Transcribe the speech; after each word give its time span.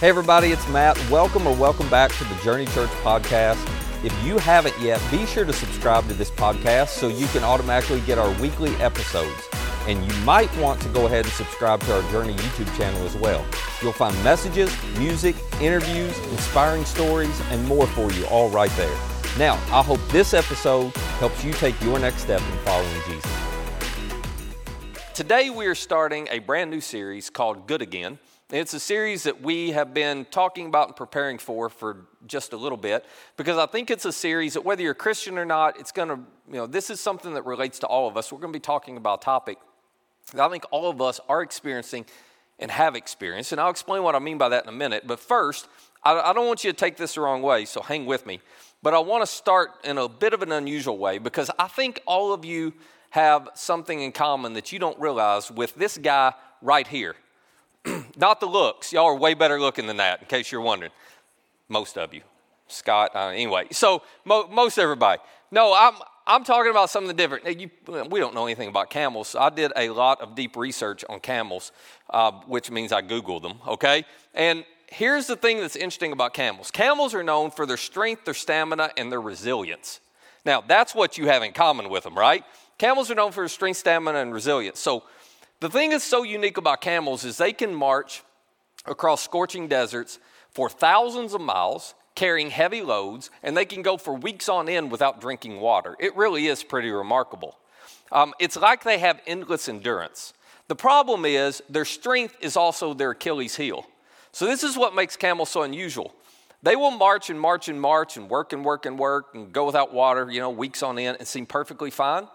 Hey, 0.00 0.10
everybody, 0.10 0.52
it's 0.52 0.68
Matt. 0.68 0.96
Welcome 1.10 1.44
or 1.44 1.56
welcome 1.56 1.90
back 1.90 2.12
to 2.12 2.24
the 2.24 2.36
Journey 2.44 2.66
Church 2.66 2.88
podcast. 3.02 3.58
If 4.04 4.14
you 4.24 4.38
haven't 4.38 4.78
yet, 4.80 5.02
be 5.10 5.26
sure 5.26 5.44
to 5.44 5.52
subscribe 5.52 6.06
to 6.06 6.14
this 6.14 6.30
podcast 6.30 6.90
so 6.90 7.08
you 7.08 7.26
can 7.26 7.42
automatically 7.42 8.00
get 8.02 8.16
our 8.16 8.30
weekly 8.40 8.72
episodes. 8.76 9.48
And 9.88 10.00
you 10.06 10.20
might 10.20 10.56
want 10.58 10.80
to 10.82 10.88
go 10.90 11.06
ahead 11.06 11.24
and 11.24 11.34
subscribe 11.34 11.80
to 11.80 11.96
our 11.96 12.12
Journey 12.12 12.34
YouTube 12.34 12.76
channel 12.76 13.04
as 13.04 13.16
well. 13.16 13.44
You'll 13.82 13.92
find 13.92 14.14
messages, 14.22 14.72
music, 14.98 15.34
interviews, 15.60 16.16
inspiring 16.30 16.84
stories, 16.84 17.42
and 17.50 17.66
more 17.66 17.88
for 17.88 18.12
you 18.12 18.24
all 18.26 18.50
right 18.50 18.70
there. 18.76 18.96
Now, 19.36 19.54
I 19.72 19.82
hope 19.82 19.98
this 20.10 20.32
episode 20.32 20.94
helps 21.18 21.42
you 21.42 21.52
take 21.54 21.74
your 21.82 21.98
next 21.98 22.22
step 22.22 22.40
in 22.40 22.58
following 22.58 23.02
Jesus. 23.08 23.36
Today, 25.12 25.50
we 25.50 25.66
are 25.66 25.74
starting 25.74 26.28
a 26.30 26.38
brand 26.38 26.70
new 26.70 26.80
series 26.80 27.30
called 27.30 27.66
Good 27.66 27.82
Again. 27.82 28.20
It's 28.50 28.72
a 28.72 28.80
series 28.80 29.24
that 29.24 29.42
we 29.42 29.72
have 29.72 29.92
been 29.92 30.24
talking 30.24 30.68
about 30.68 30.86
and 30.86 30.96
preparing 30.96 31.36
for 31.36 31.68
for 31.68 32.06
just 32.26 32.54
a 32.54 32.56
little 32.56 32.78
bit 32.78 33.04
because 33.36 33.58
I 33.58 33.66
think 33.66 33.90
it's 33.90 34.06
a 34.06 34.12
series 34.12 34.54
that 34.54 34.64
whether 34.64 34.80
you're 34.80 34.94
Christian 34.94 35.36
or 35.36 35.44
not, 35.44 35.78
it's 35.78 35.92
going 35.92 36.08
to, 36.08 36.18
you 36.50 36.54
know, 36.56 36.66
this 36.66 36.88
is 36.88 36.98
something 36.98 37.34
that 37.34 37.44
relates 37.44 37.78
to 37.80 37.86
all 37.86 38.08
of 38.08 38.16
us. 38.16 38.32
We're 38.32 38.38
going 38.38 38.54
to 38.54 38.58
be 38.58 38.62
talking 38.62 38.96
about 38.96 39.20
a 39.20 39.24
topic 39.26 39.58
that 40.32 40.42
I 40.42 40.48
think 40.48 40.64
all 40.70 40.88
of 40.88 41.02
us 41.02 41.20
are 41.28 41.42
experiencing 41.42 42.06
and 42.58 42.70
have 42.70 42.96
experienced. 42.96 43.52
And 43.52 43.60
I'll 43.60 43.68
explain 43.68 44.02
what 44.02 44.14
I 44.14 44.18
mean 44.18 44.38
by 44.38 44.48
that 44.48 44.62
in 44.62 44.70
a 44.70 44.72
minute. 44.72 45.06
But 45.06 45.20
first, 45.20 45.68
I, 46.02 46.18
I 46.18 46.32
don't 46.32 46.46
want 46.46 46.64
you 46.64 46.72
to 46.72 46.76
take 46.76 46.96
this 46.96 47.16
the 47.16 47.20
wrong 47.20 47.42
way, 47.42 47.66
so 47.66 47.82
hang 47.82 48.06
with 48.06 48.24
me. 48.24 48.40
But 48.82 48.94
I 48.94 48.98
want 48.98 49.20
to 49.20 49.26
start 49.26 49.72
in 49.84 49.98
a 49.98 50.08
bit 50.08 50.32
of 50.32 50.40
an 50.40 50.52
unusual 50.52 50.96
way 50.96 51.18
because 51.18 51.50
I 51.58 51.68
think 51.68 52.00
all 52.06 52.32
of 52.32 52.46
you 52.46 52.72
have 53.10 53.50
something 53.52 54.00
in 54.00 54.10
common 54.10 54.54
that 54.54 54.72
you 54.72 54.78
don't 54.78 54.98
realize 54.98 55.50
with 55.50 55.74
this 55.74 55.98
guy 55.98 56.32
right 56.62 56.86
here. 56.86 57.14
Not 58.18 58.40
the 58.40 58.46
looks. 58.46 58.92
Y'all 58.92 59.06
are 59.06 59.14
way 59.14 59.34
better 59.34 59.60
looking 59.60 59.86
than 59.86 59.98
that, 59.98 60.20
in 60.20 60.26
case 60.26 60.50
you're 60.50 60.60
wondering. 60.60 60.90
Most 61.68 61.96
of 61.96 62.12
you. 62.12 62.22
Scott, 62.66 63.14
uh, 63.14 63.28
anyway. 63.28 63.68
So, 63.70 64.02
mo- 64.24 64.48
most 64.48 64.76
everybody. 64.76 65.22
No, 65.52 65.72
I'm, 65.72 65.94
I'm 66.26 66.42
talking 66.42 66.72
about 66.72 66.90
something 66.90 67.16
different. 67.16 67.60
You, 67.60 67.70
we 68.10 68.18
don't 68.18 68.34
know 68.34 68.44
anything 68.44 68.68
about 68.68 68.90
camels. 68.90 69.36
I 69.38 69.50
did 69.50 69.72
a 69.76 69.90
lot 69.90 70.20
of 70.20 70.34
deep 70.34 70.56
research 70.56 71.04
on 71.08 71.20
camels, 71.20 71.70
uh, 72.10 72.32
which 72.46 72.72
means 72.72 72.92
I 72.92 73.02
Googled 73.02 73.42
them, 73.42 73.58
okay? 73.66 74.04
And 74.34 74.64
here's 74.88 75.28
the 75.28 75.36
thing 75.36 75.60
that's 75.60 75.76
interesting 75.76 76.12
about 76.12 76.34
camels 76.34 76.72
camels 76.72 77.14
are 77.14 77.22
known 77.22 77.52
for 77.52 77.66
their 77.66 77.76
strength, 77.76 78.24
their 78.24 78.34
stamina, 78.34 78.90
and 78.96 79.12
their 79.12 79.20
resilience. 79.20 80.00
Now, 80.44 80.60
that's 80.60 80.94
what 80.94 81.18
you 81.18 81.28
have 81.28 81.42
in 81.44 81.52
common 81.52 81.88
with 81.88 82.02
them, 82.02 82.18
right? 82.18 82.44
Camels 82.78 83.10
are 83.10 83.14
known 83.14 83.32
for 83.32 83.42
their 83.42 83.48
strength, 83.48 83.76
stamina, 83.78 84.18
and 84.18 84.32
resilience. 84.32 84.80
So, 84.80 85.04
the 85.60 85.68
thing 85.68 85.90
that's 85.90 86.04
so 86.04 86.22
unique 86.22 86.56
about 86.56 86.80
camels 86.80 87.24
is 87.24 87.36
they 87.36 87.52
can 87.52 87.74
march 87.74 88.22
across 88.86 89.22
scorching 89.22 89.68
deserts 89.68 90.18
for 90.50 90.68
thousands 90.68 91.34
of 91.34 91.40
miles 91.40 91.94
carrying 92.14 92.50
heavy 92.50 92.82
loads, 92.82 93.30
and 93.44 93.56
they 93.56 93.64
can 93.64 93.80
go 93.80 93.96
for 93.96 94.12
weeks 94.12 94.48
on 94.48 94.68
end 94.68 94.90
without 94.90 95.20
drinking 95.20 95.60
water. 95.60 95.96
It 96.00 96.16
really 96.16 96.48
is 96.48 96.64
pretty 96.64 96.90
remarkable. 96.90 97.56
Um, 98.10 98.34
it's 98.40 98.56
like 98.56 98.82
they 98.82 98.98
have 98.98 99.20
endless 99.24 99.68
endurance. 99.68 100.34
The 100.66 100.74
problem 100.74 101.24
is 101.24 101.62
their 101.70 101.84
strength 101.84 102.36
is 102.40 102.56
also 102.56 102.92
their 102.92 103.12
Achilles 103.12 103.54
heel. 103.54 103.86
So, 104.32 104.46
this 104.46 104.64
is 104.64 104.76
what 104.76 104.94
makes 104.94 105.16
camels 105.16 105.50
so 105.50 105.62
unusual. 105.62 106.12
They 106.62 106.74
will 106.74 106.90
march 106.90 107.30
and 107.30 107.40
march 107.40 107.68
and 107.68 107.80
march 107.80 108.16
and 108.16 108.28
work 108.28 108.52
and 108.52 108.64
work 108.64 108.84
and 108.84 108.98
work 108.98 109.28
and 109.34 109.52
go 109.52 109.64
without 109.64 109.94
water, 109.94 110.28
you 110.28 110.40
know, 110.40 110.50
weeks 110.50 110.82
on 110.82 110.98
end 110.98 111.18
and 111.20 111.28
seem 111.28 111.46
perfectly 111.46 111.90
fine 111.90 112.26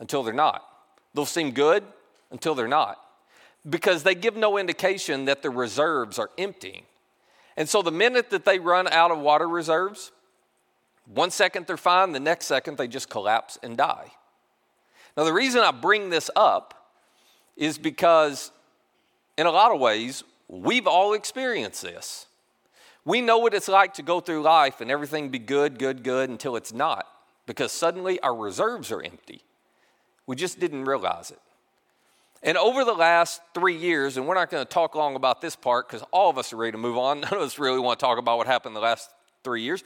until 0.00 0.22
they're 0.22 0.32
not. 0.32 0.64
They'll 1.14 1.26
seem 1.26 1.50
good 1.50 1.84
until 2.30 2.54
they're 2.54 2.68
not 2.68 2.98
because 3.68 4.02
they 4.02 4.14
give 4.14 4.36
no 4.36 4.58
indication 4.58 5.24
that 5.24 5.42
the 5.42 5.50
reserves 5.50 6.18
are 6.18 6.30
emptying. 6.38 6.82
And 7.56 7.68
so 7.68 7.82
the 7.82 7.90
minute 7.90 8.30
that 8.30 8.44
they 8.44 8.58
run 8.58 8.86
out 8.88 9.10
of 9.10 9.18
water 9.18 9.48
reserves, 9.48 10.12
one 11.06 11.30
second 11.30 11.66
they're 11.66 11.76
fine, 11.76 12.12
the 12.12 12.20
next 12.20 12.46
second 12.46 12.78
they 12.78 12.88
just 12.88 13.08
collapse 13.08 13.58
and 13.62 13.76
die. 13.76 14.12
Now, 15.16 15.24
the 15.24 15.32
reason 15.32 15.62
I 15.62 15.70
bring 15.70 16.10
this 16.10 16.30
up 16.36 16.92
is 17.56 17.78
because, 17.78 18.50
in 19.38 19.46
a 19.46 19.50
lot 19.50 19.72
of 19.72 19.80
ways, 19.80 20.22
we've 20.46 20.86
all 20.86 21.14
experienced 21.14 21.82
this. 21.82 22.26
We 23.04 23.22
know 23.22 23.38
what 23.38 23.54
it's 23.54 23.68
like 23.68 23.94
to 23.94 24.02
go 24.02 24.20
through 24.20 24.42
life 24.42 24.80
and 24.80 24.90
everything 24.90 25.30
be 25.30 25.38
good, 25.38 25.78
good, 25.78 26.02
good 26.02 26.28
until 26.28 26.54
it's 26.56 26.72
not, 26.72 27.06
because 27.46 27.72
suddenly 27.72 28.20
our 28.20 28.34
reserves 28.34 28.92
are 28.92 29.02
empty. 29.02 29.40
We 30.26 30.36
just 30.36 30.60
didn't 30.60 30.84
realize 30.84 31.30
it. 31.30 31.40
And 32.42 32.56
over 32.56 32.84
the 32.84 32.92
last 32.92 33.40
three 33.54 33.76
years, 33.76 34.16
and 34.16 34.26
we're 34.26 34.34
not 34.34 34.50
going 34.50 34.64
to 34.64 34.68
talk 34.68 34.94
long 34.94 35.16
about 35.16 35.40
this 35.40 35.56
part 35.56 35.88
because 35.88 36.06
all 36.12 36.30
of 36.30 36.38
us 36.38 36.52
are 36.52 36.56
ready 36.56 36.72
to 36.72 36.78
move 36.78 36.98
on. 36.98 37.20
None 37.22 37.34
of 37.34 37.40
us 37.40 37.58
really 37.58 37.80
want 37.80 37.98
to 37.98 38.04
talk 38.04 38.18
about 38.18 38.38
what 38.38 38.46
happened 38.46 38.76
the 38.76 38.80
last 38.80 39.10
three 39.42 39.62
years. 39.62 39.82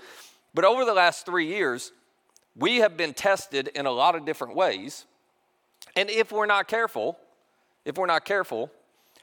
But 0.55 0.65
over 0.65 0.84
the 0.84 0.94
last 0.94 1.27
three 1.27 1.47
years, 1.47 1.93
we 2.56 2.78
have 2.78 2.97
been 2.97 3.15
tested 3.15 3.69
in 3.69 3.87
a 3.87 3.91
lot 3.91 4.15
of 4.15 4.25
different 4.25 4.56
ways. 4.56 5.06
And 5.97 6.10
if 6.10 6.33
we're 6.33 6.47
not 6.47 6.69
careful, 6.69 7.19
if 7.84 7.97
we're 7.97 8.06
not 8.06 8.25
careful, 8.25 8.71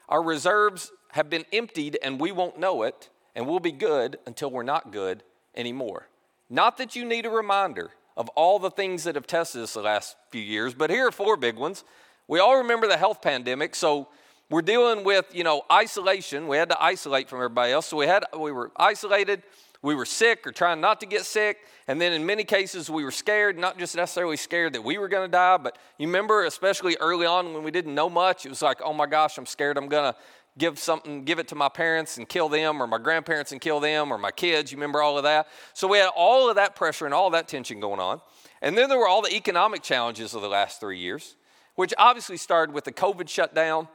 our 0.10 0.24
reserves 0.24 0.92
have 1.12 1.30
been 1.30 1.46
emptied 1.52 1.98
and 2.02 2.20
we 2.20 2.32
won't 2.32 2.60
know 2.60 2.84
it, 2.84 3.10
and 3.36 3.48
we'll 3.48 3.60
be 3.60 3.72
good 3.72 4.18
until 4.26 4.50
we're 4.50 4.64
not 4.64 4.92
good 4.92 5.24
anymore. 5.56 6.08
Not 6.50 6.78
that 6.78 6.96
you 6.96 7.06
need 7.06 7.26
a 7.26 7.30
reminder 7.30 7.92
of 8.16 8.30
all 8.30 8.58
the 8.58 8.72
things 8.72 9.04
that 9.04 9.16
have 9.16 9.28
tested 9.28 9.62
us 9.62 9.74
the 9.74 9.82
last 9.82 10.16
few 10.32 10.42
years, 10.42 10.74
but 10.74 10.90
here 10.90 11.08
are 11.08 11.12
four 11.12 11.38
big 11.38 11.56
ones. 11.56 11.84
We 12.28 12.40
all 12.40 12.58
remember 12.58 12.88
the 12.88 12.98
health 12.98 13.22
pandemic, 13.22 13.74
so 13.74 14.10
we're 14.50 14.62
dealing 14.62 15.04
with, 15.04 15.34
you 15.34 15.44
know, 15.44 15.62
isolation. 15.72 16.48
We 16.48 16.58
had 16.58 16.70
to 16.70 16.82
isolate 16.82 17.30
from 17.30 17.40
everybody 17.40 17.72
else. 17.72 17.88
So 17.88 17.98
we 17.98 18.08
had 18.08 18.26
we 18.38 18.52
were 18.52 18.72
isolated, 18.76 19.44
we 19.82 19.96
were 19.96 20.06
sick 20.06 20.46
or 20.46 20.52
trying 20.52 20.82
not 20.82 21.00
to 21.02 21.06
get 21.06 21.26
sick, 21.26 21.60
and 21.88 22.02
then 22.02 22.12
in 22.12 22.26
many 22.26 22.44
cases 22.44 22.90
we 22.90 23.04
were 23.04 23.12
scared, 23.12 23.58
not 23.58 23.78
just 23.78 23.96
necessarily 23.96 24.36
scared 24.36 24.74
that 24.74 24.84
we 24.84 24.98
were 24.98 25.08
going 25.08 25.26
to 25.26 25.32
die, 25.32 25.58
but 25.58 25.78
you 25.98 26.08
remember 26.08 26.44
especially 26.44 26.98
early 27.00 27.26
on 27.26 27.54
when 27.54 27.64
we 27.64 27.72
didn't 27.72 27.96
know 27.96 28.10
much, 28.10 28.46
it 28.46 28.50
was 28.50 28.62
like, 28.62 28.82
"Oh 28.84 28.94
my 28.94 29.06
gosh, 29.06 29.38
I'm 29.38 29.46
scared 29.46 29.78
I'm 29.78 29.88
going 29.88 30.14
to 30.14 30.20
give 30.58 30.80
something, 30.80 31.24
give 31.24 31.40
it 31.40 31.48
to 31.50 31.56
my 31.56 31.70
parents 31.70 32.18
and 32.18 32.28
kill 32.28 32.50
them, 32.50 32.82
or 32.82 32.88
my 32.88 32.98
grandparents 32.98 33.54
and 33.54 33.62
kill 33.62 33.80
them, 33.80 34.12
or 34.12 34.18
my 34.18 34.32
kids. 34.32 34.72
You 34.72 34.78
remember 34.78 35.02
all 35.02 35.18
of 35.18 35.24
that? 35.24 35.48
So 35.74 35.88
we 35.88 36.00
had 36.00 36.10
all 36.16 36.50
of 36.50 36.56
that 36.56 36.76
pressure 36.76 37.06
and 37.06 37.14
all 37.14 37.30
that 37.30 37.48
tension 37.48 37.80
going 37.80 38.02
on. 38.02 38.20
And 38.62 38.78
then 38.78 38.90
there 38.90 38.98
were 38.98 39.08
all 39.08 39.22
the 39.22 39.34
economic 39.34 39.84
challenges 39.84 40.34
of 40.34 40.42
the 40.42 40.50
last 40.50 40.80
three 40.82 41.00
years 41.00 41.36
which 41.78 41.94
obviously 42.00 42.38
started 42.38 42.74
with 42.74 42.86
the 42.86 42.92
COVID 42.92 43.30
shutdown. 43.30 43.88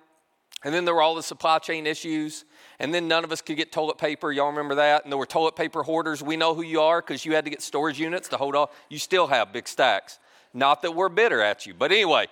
And 0.64 0.72
then 0.72 0.84
there 0.84 0.94
were 0.94 1.02
all 1.02 1.16
the 1.16 1.22
supply 1.22 1.58
chain 1.58 1.84
issues. 1.84 2.44
And 2.78 2.94
then 2.94 3.08
none 3.08 3.24
of 3.24 3.32
us 3.32 3.42
could 3.42 3.56
get 3.56 3.72
toilet 3.72 3.98
paper. 3.98 4.30
Y'all 4.30 4.46
remember 4.46 4.76
that? 4.76 5.02
And 5.02 5.12
there 5.12 5.18
were 5.18 5.26
toilet 5.26 5.56
paper 5.56 5.82
hoarders. 5.82 6.22
We 6.22 6.36
know 6.36 6.54
who 6.54 6.62
you 6.62 6.80
are 6.80 7.02
because 7.02 7.24
you 7.24 7.34
had 7.34 7.44
to 7.44 7.50
get 7.50 7.60
storage 7.60 7.98
units 7.98 8.28
to 8.28 8.36
hold 8.36 8.54
all. 8.54 8.70
You 8.88 9.00
still 9.00 9.26
have 9.26 9.52
big 9.52 9.66
stacks. 9.66 10.20
Not 10.54 10.82
that 10.82 10.92
we're 10.92 11.08
bitter 11.08 11.40
at 11.40 11.66
you. 11.66 11.74
But 11.74 11.90
anyway, 11.90 12.28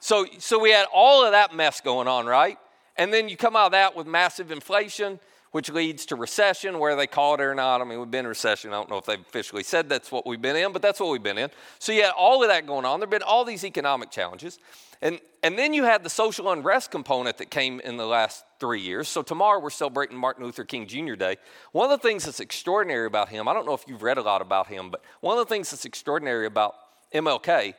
so, 0.00 0.26
so 0.38 0.58
we 0.58 0.70
had 0.70 0.86
all 0.92 1.24
of 1.24 1.32
that 1.32 1.54
mess 1.54 1.80
going 1.80 2.06
on, 2.06 2.26
right? 2.26 2.58
And 2.98 3.10
then 3.10 3.30
you 3.30 3.38
come 3.38 3.56
out 3.56 3.66
of 3.66 3.72
that 3.72 3.96
with 3.96 4.06
massive 4.06 4.50
inflation, 4.50 5.18
which 5.52 5.70
leads 5.70 6.06
to 6.06 6.16
recession, 6.16 6.78
where 6.78 6.94
they 6.94 7.06
call 7.06 7.34
it 7.34 7.40
or 7.40 7.54
not. 7.54 7.80
I 7.80 7.84
mean, 7.84 7.98
we've 7.98 8.10
been 8.10 8.24
in 8.24 8.28
recession. 8.28 8.70
I 8.70 8.74
don't 8.74 8.90
know 8.90 8.98
if 8.98 9.06
they've 9.06 9.20
officially 9.20 9.62
said 9.62 9.88
that's 9.88 10.12
what 10.12 10.26
we've 10.26 10.40
been 10.40 10.56
in, 10.56 10.72
but 10.72 10.82
that's 10.82 11.00
what 11.00 11.10
we've 11.10 11.22
been 11.22 11.38
in. 11.38 11.50
So 11.78 11.92
you 11.92 12.02
had 12.02 12.12
all 12.16 12.42
of 12.42 12.48
that 12.48 12.66
going 12.66 12.84
on. 12.84 13.00
There 13.00 13.06
have 13.06 13.10
been 13.10 13.22
all 13.22 13.44
these 13.44 13.64
economic 13.64 14.10
challenges. 14.10 14.58
And, 15.02 15.18
and 15.42 15.58
then 15.58 15.72
you 15.72 15.84
had 15.84 16.04
the 16.04 16.10
social 16.10 16.50
unrest 16.52 16.90
component 16.90 17.38
that 17.38 17.50
came 17.50 17.80
in 17.80 17.96
the 17.96 18.06
last 18.06 18.44
three 18.58 18.80
years. 18.80 19.08
So 19.08 19.22
tomorrow 19.22 19.58
we're 19.58 19.70
celebrating 19.70 20.16
Martin 20.16 20.44
Luther 20.44 20.64
King 20.64 20.86
Jr. 20.86 21.14
Day. 21.14 21.36
One 21.72 21.90
of 21.90 22.00
the 22.00 22.06
things 22.06 22.26
that's 22.26 22.40
extraordinary 22.40 23.06
about 23.06 23.30
him, 23.30 23.48
I 23.48 23.54
don't 23.54 23.66
know 23.66 23.74
if 23.74 23.84
you've 23.88 24.02
read 24.02 24.18
a 24.18 24.22
lot 24.22 24.42
about 24.42 24.66
him, 24.66 24.90
but 24.90 25.02
one 25.20 25.38
of 25.38 25.48
the 25.48 25.52
things 25.52 25.70
that's 25.70 25.86
extraordinary 25.86 26.46
about 26.46 26.74
MLK 27.14 27.74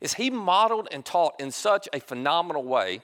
is 0.00 0.14
he 0.14 0.30
modeled 0.30 0.88
and 0.90 1.04
taught 1.04 1.38
in 1.38 1.50
such 1.50 1.88
a 1.92 2.00
phenomenal 2.00 2.64
way 2.64 3.02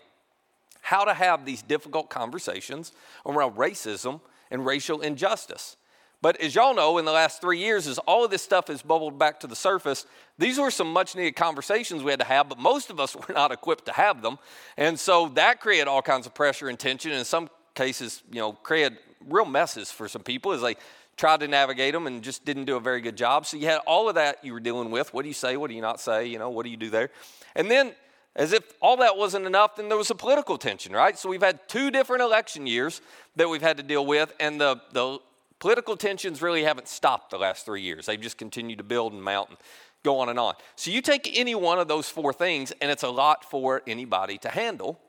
how 0.81 1.05
to 1.05 1.15
have 1.15 1.45
these 1.45 1.63
difficult 1.63 2.11
conversations 2.11 2.93
around 3.27 3.57
racism 3.57 4.21
and 4.51 4.65
racial 4.65 5.01
injustice. 5.01 5.77
But 6.21 6.41
as 6.41 6.55
y'all 6.55 6.75
know, 6.75 6.99
in 6.99 7.05
the 7.05 7.13
last 7.13 7.41
three 7.41 7.59
years, 7.59 7.87
as 7.87 7.99
all 7.99 8.25
of 8.25 8.31
this 8.31 8.43
stuff 8.43 8.67
has 8.69 8.83
bubbled 8.83 9.19
back 9.19 9.39
to 9.41 9.47
the 9.47 9.55
surface, 9.55 10.05
these 10.37 10.59
were 10.59 10.71
some 10.71 10.93
much 10.93 11.15
needed 11.15 11.37
conversations 11.37 12.03
we 12.03 12.11
had 12.11 12.19
to 12.19 12.27
have, 12.27 12.49
but 12.49 12.59
most 12.59 12.91
of 12.91 12.99
us 12.99 13.15
were 13.29 13.33
not 13.33 13.53
equipped 13.53 13.87
to 13.87 13.93
have 13.93 14.21
them. 14.21 14.39
And 14.77 14.99
so 14.99 15.29
that 15.31 15.61
created 15.61 15.87
all 15.87 16.03
kinds 16.03 16.27
of 16.27 16.35
pressure 16.35 16.69
and 16.69 16.79
tension. 16.79 17.13
And 17.13 17.21
in 17.21 17.25
some 17.25 17.49
cases, 17.75 18.23
you 18.33 18.41
know, 18.41 18.53
created 18.53 18.99
real 19.29 19.45
messes 19.45 19.93
for 19.93 20.09
some 20.09 20.23
people 20.23 20.53
as 20.53 20.63
they 20.63 20.77
tried 21.17 21.41
to 21.41 21.49
navigate 21.49 21.93
them 21.93 22.07
and 22.07 22.23
just 22.23 22.45
didn't 22.45 22.65
do 22.65 22.77
a 22.77 22.81
very 22.81 23.01
good 23.01 23.17
job. 23.17 23.47
So 23.47 23.57
you 23.57 23.67
had 23.67 23.81
all 23.87 24.09
of 24.09 24.17
that 24.17 24.45
you 24.45 24.53
were 24.53 24.61
dealing 24.61 24.91
with. 24.91 25.13
What 25.15 25.23
do 25.23 25.29
you 25.29 25.35
say? 25.35 25.57
What 25.57 25.69
do 25.69 25.75
you 25.75 25.83
not 25.83 26.01
say? 26.01 26.27
You 26.27 26.39
know, 26.39 26.51
what 26.51 26.65
do 26.65 26.71
you 26.71 26.77
do 26.77 26.91
there? 26.91 27.11
And 27.55 27.71
then, 27.71 27.93
as 28.39 28.55
if 28.55 28.63
all 28.81 28.97
that 28.97 29.19
wasn't 29.19 29.45
enough, 29.45 29.77
then 29.77 29.91
there 29.91 29.99
was 29.99 30.11
a 30.11 30.15
political 30.15 30.57
tension, 30.57 30.95
right? 30.95 31.19
So 31.19 31.29
we've 31.29 31.43
had 31.43 31.69
two 31.69 31.91
different 31.91 32.23
election 32.23 32.67
years 32.67 33.03
that 33.37 33.51
we've 33.51 33.61
had 33.61 33.77
to 33.77 33.83
deal 33.83 34.07
with, 34.07 34.33
and 34.41 34.59
the, 34.59 34.81
the 34.93 35.19
Political 35.61 35.97
tensions 35.97 36.41
really 36.41 36.63
haven't 36.63 36.87
stopped 36.87 37.31
the 37.33 37.37
last 37.37 37.67
three 37.67 37.83
years. 37.83 38.07
They've 38.07 38.21
just 38.21 38.39
continued 38.39 38.79
to 38.79 38.85
build 38.85 39.13
and 39.13 39.21
mount 39.21 39.49
and 39.49 39.59
go 40.05 40.21
on 40.21 40.29
and 40.29 40.39
on. 40.39 40.55
So 40.77 40.93
you 40.93 41.03
take 41.03 41.37
any 41.37 41.57
one 41.57 41.81
of 41.81 41.89
those 41.89 42.09
four 42.09 42.33
things, 42.33 42.73
and 42.81 42.93
it's 42.93 43.03
a 43.03 43.11
lot 43.11 43.45
for 43.45 43.83
anybody 43.85 44.39
to 44.39 44.51
handle. 44.51 45.01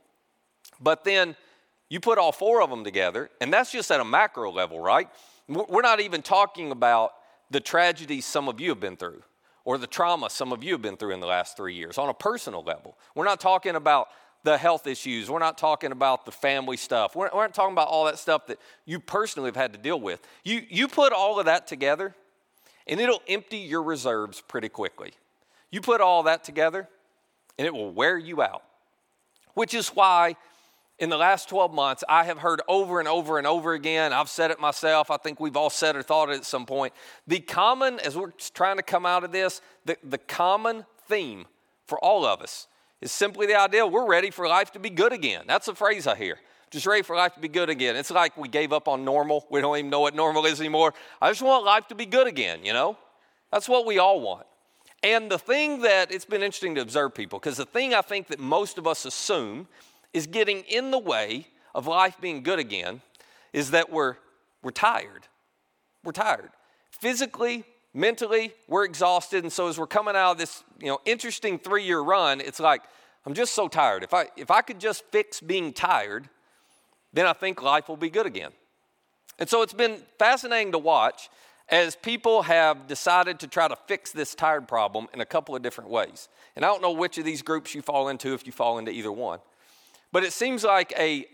But 0.81 1.03
then 1.03 1.35
You 1.89 1.99
put 1.99 2.19
all 2.19 2.31
four 2.31 2.61
of 2.61 2.69
them 2.69 2.83
together, 2.83 3.29
and 3.41 3.51
that's 3.51 3.71
just 3.71 3.89
at 3.91 3.99
a 3.99 4.05
macro 4.05 4.51
level, 4.51 4.79
right? 4.79 5.09
We're 5.47 5.81
not 5.81 5.99
even 5.99 6.21
talking 6.21 6.71
about 6.71 7.13
the 7.49 7.59
tragedies 7.59 8.25
some 8.25 8.47
of 8.47 8.61
you 8.61 8.69
have 8.69 8.79
been 8.79 8.95
through 8.95 9.23
or 9.69 9.77
the 9.77 9.85
trauma 9.85 10.31
some 10.31 10.51
of 10.51 10.63
you 10.63 10.71
have 10.71 10.81
been 10.81 10.97
through 10.97 11.11
in 11.11 11.19
the 11.19 11.27
last 11.27 11.55
three 11.55 11.75
years 11.75 11.99
on 11.99 12.09
a 12.09 12.13
personal 12.13 12.63
level. 12.63 12.97
We're 13.13 13.25
not 13.25 13.39
talking 13.39 13.75
about 13.75 14.07
the 14.43 14.57
health 14.57 14.87
issues. 14.87 15.29
We're 15.29 15.37
not 15.37 15.59
talking 15.59 15.91
about 15.91 16.25
the 16.25 16.31
family 16.31 16.75
stuff. 16.75 17.15
We're, 17.15 17.29
we're 17.31 17.43
not 17.43 17.53
talking 17.53 17.73
about 17.73 17.87
all 17.87 18.05
that 18.05 18.17
stuff 18.17 18.47
that 18.47 18.57
you 18.87 18.99
personally 18.99 19.47
have 19.49 19.55
had 19.55 19.71
to 19.73 19.77
deal 19.77 19.99
with. 19.99 20.27
You, 20.43 20.63
you 20.71 20.87
put 20.87 21.13
all 21.13 21.39
of 21.39 21.45
that 21.45 21.67
together, 21.67 22.15
and 22.87 22.99
it'll 22.99 23.21
empty 23.27 23.57
your 23.57 23.83
reserves 23.83 24.41
pretty 24.41 24.69
quickly. 24.69 25.13
You 25.69 25.81
put 25.81 26.01
all 26.01 26.23
that 26.23 26.43
together, 26.43 26.89
and 27.59 27.67
it 27.67 27.71
will 27.71 27.91
wear 27.91 28.17
you 28.17 28.41
out, 28.41 28.63
which 29.53 29.75
is 29.75 29.89
why 29.89 30.35
in 30.99 31.09
the 31.09 31.17
last 31.17 31.49
12 31.49 31.73
months, 31.73 32.03
I 32.09 32.25
have 32.25 32.39
heard 32.39 32.61
over 32.67 32.99
and 32.99 33.07
over 33.07 33.37
and 33.37 33.47
over 33.47 33.73
again, 33.73 34.11
I've 34.13 34.29
said 34.29 34.51
it 34.51 34.59
myself, 34.59 35.09
I 35.09 35.17
think 35.17 35.39
we've 35.39 35.55
all 35.55 35.69
said 35.69 35.95
or 35.95 36.03
thought 36.03 36.29
it 36.29 36.35
at 36.35 36.45
some 36.45 36.65
point. 36.65 36.93
The 37.25 37.39
common, 37.39 37.99
as 37.99 38.17
we're 38.17 38.31
trying 38.53 38.77
to 38.77 38.83
come 38.83 39.05
out 39.05 39.23
of 39.23 39.31
this, 39.31 39.61
the, 39.85 39.97
the 40.03 40.17
common 40.17 40.85
theme 41.07 41.45
for 41.87 41.97
all 41.99 42.25
of 42.25 42.41
us 42.41 42.67
is 43.01 43.11
simply 43.11 43.47
the 43.47 43.59
idea 43.59 43.87
we're 43.87 44.07
ready 44.07 44.29
for 44.29 44.47
life 44.47 44.71
to 44.73 44.79
be 44.79 44.89
good 44.89 45.13
again. 45.13 45.45
That's 45.47 45.67
a 45.69 45.75
phrase 45.75 46.05
I 46.05 46.15
hear. 46.15 46.37
Just 46.69 46.85
ready 46.85 47.01
for 47.01 47.15
life 47.15 47.33
to 47.33 47.39
be 47.39 47.47
good 47.47 47.69
again. 47.69 47.95
It's 47.95 48.11
like 48.11 48.37
we 48.37 48.47
gave 48.47 48.73
up 48.73 48.87
on 48.87 49.03
normal. 49.03 49.47
We 49.49 49.61
don't 49.61 49.75
even 49.77 49.89
know 49.89 50.01
what 50.01 50.13
normal 50.13 50.45
is 50.45 50.59
anymore. 50.59 50.93
I 51.21 51.29
just 51.29 51.41
want 51.41 51.65
life 51.65 51.87
to 51.87 51.95
be 51.95 52.05
good 52.05 52.27
again, 52.27 52.63
you 52.63 52.73
know? 52.73 52.97
That's 53.51 53.67
what 53.67 53.87
we 53.87 53.97
all 53.97 54.21
want. 54.21 54.45
And 55.01 55.31
the 55.31 55.39
thing 55.39 55.81
that 55.81 56.11
it's 56.11 56.25
been 56.25 56.43
interesting 56.43 56.75
to 56.75 56.81
observe 56.81 57.15
people, 57.15 57.39
because 57.39 57.57
the 57.57 57.65
thing 57.65 57.93
I 57.93 58.01
think 58.01 58.27
that 58.27 58.39
most 58.39 58.77
of 58.77 58.85
us 58.85 59.05
assume 59.05 59.67
is 60.13 60.27
getting 60.27 60.61
in 60.61 60.91
the 60.91 60.99
way 60.99 61.47
of 61.75 61.87
life 61.87 62.17
being 62.19 62.43
good 62.43 62.59
again 62.59 63.01
is 63.53 63.71
that 63.71 63.91
we're, 63.91 64.15
we're 64.63 64.71
tired. 64.71 65.27
We're 66.03 66.11
tired. 66.11 66.51
Physically, 66.91 67.63
mentally, 67.93 68.53
we're 68.67 68.85
exhausted. 68.85 69.43
And 69.43 69.51
so 69.51 69.67
as 69.67 69.77
we're 69.77 69.87
coming 69.87 70.15
out 70.15 70.31
of 70.31 70.37
this, 70.37 70.63
you 70.79 70.87
know, 70.87 70.99
interesting 71.05 71.59
three-year 71.59 71.99
run, 71.99 72.41
it's 72.41 72.59
like, 72.59 72.81
I'm 73.25 73.33
just 73.33 73.53
so 73.53 73.67
tired. 73.67 74.03
If 74.03 74.13
I 74.13 74.27
if 74.37 74.49
I 74.49 74.61
could 74.61 74.79
just 74.79 75.03
fix 75.11 75.41
being 75.41 75.73
tired, 75.73 76.29
then 77.13 77.25
I 77.25 77.33
think 77.33 77.61
life 77.61 77.89
will 77.89 77.97
be 77.97 78.09
good 78.09 78.25
again. 78.25 78.51
And 79.37 79.47
so 79.47 79.61
it's 79.61 79.73
been 79.73 79.97
fascinating 80.17 80.71
to 80.71 80.77
watch 80.77 81.29
as 81.67 81.95
people 81.95 82.43
have 82.43 82.87
decided 82.87 83.39
to 83.41 83.47
try 83.47 83.67
to 83.67 83.75
fix 83.87 84.11
this 84.11 84.33
tired 84.35 84.67
problem 84.67 85.07
in 85.13 85.21
a 85.21 85.25
couple 85.25 85.55
of 85.55 85.61
different 85.61 85.89
ways. 85.89 86.29
And 86.55 86.65
I 86.65 86.69
don't 86.69 86.81
know 86.81 86.91
which 86.91 87.17
of 87.17 87.25
these 87.25 87.41
groups 87.41 87.75
you 87.75 87.81
fall 87.81 88.07
into 88.09 88.33
if 88.33 88.47
you 88.47 88.51
fall 88.51 88.79
into 88.79 88.91
either 88.91 89.11
one. 89.11 89.39
But 90.11 90.23
it 90.23 90.33
seems 90.33 90.63
like 90.63 90.93
a, 90.97 91.25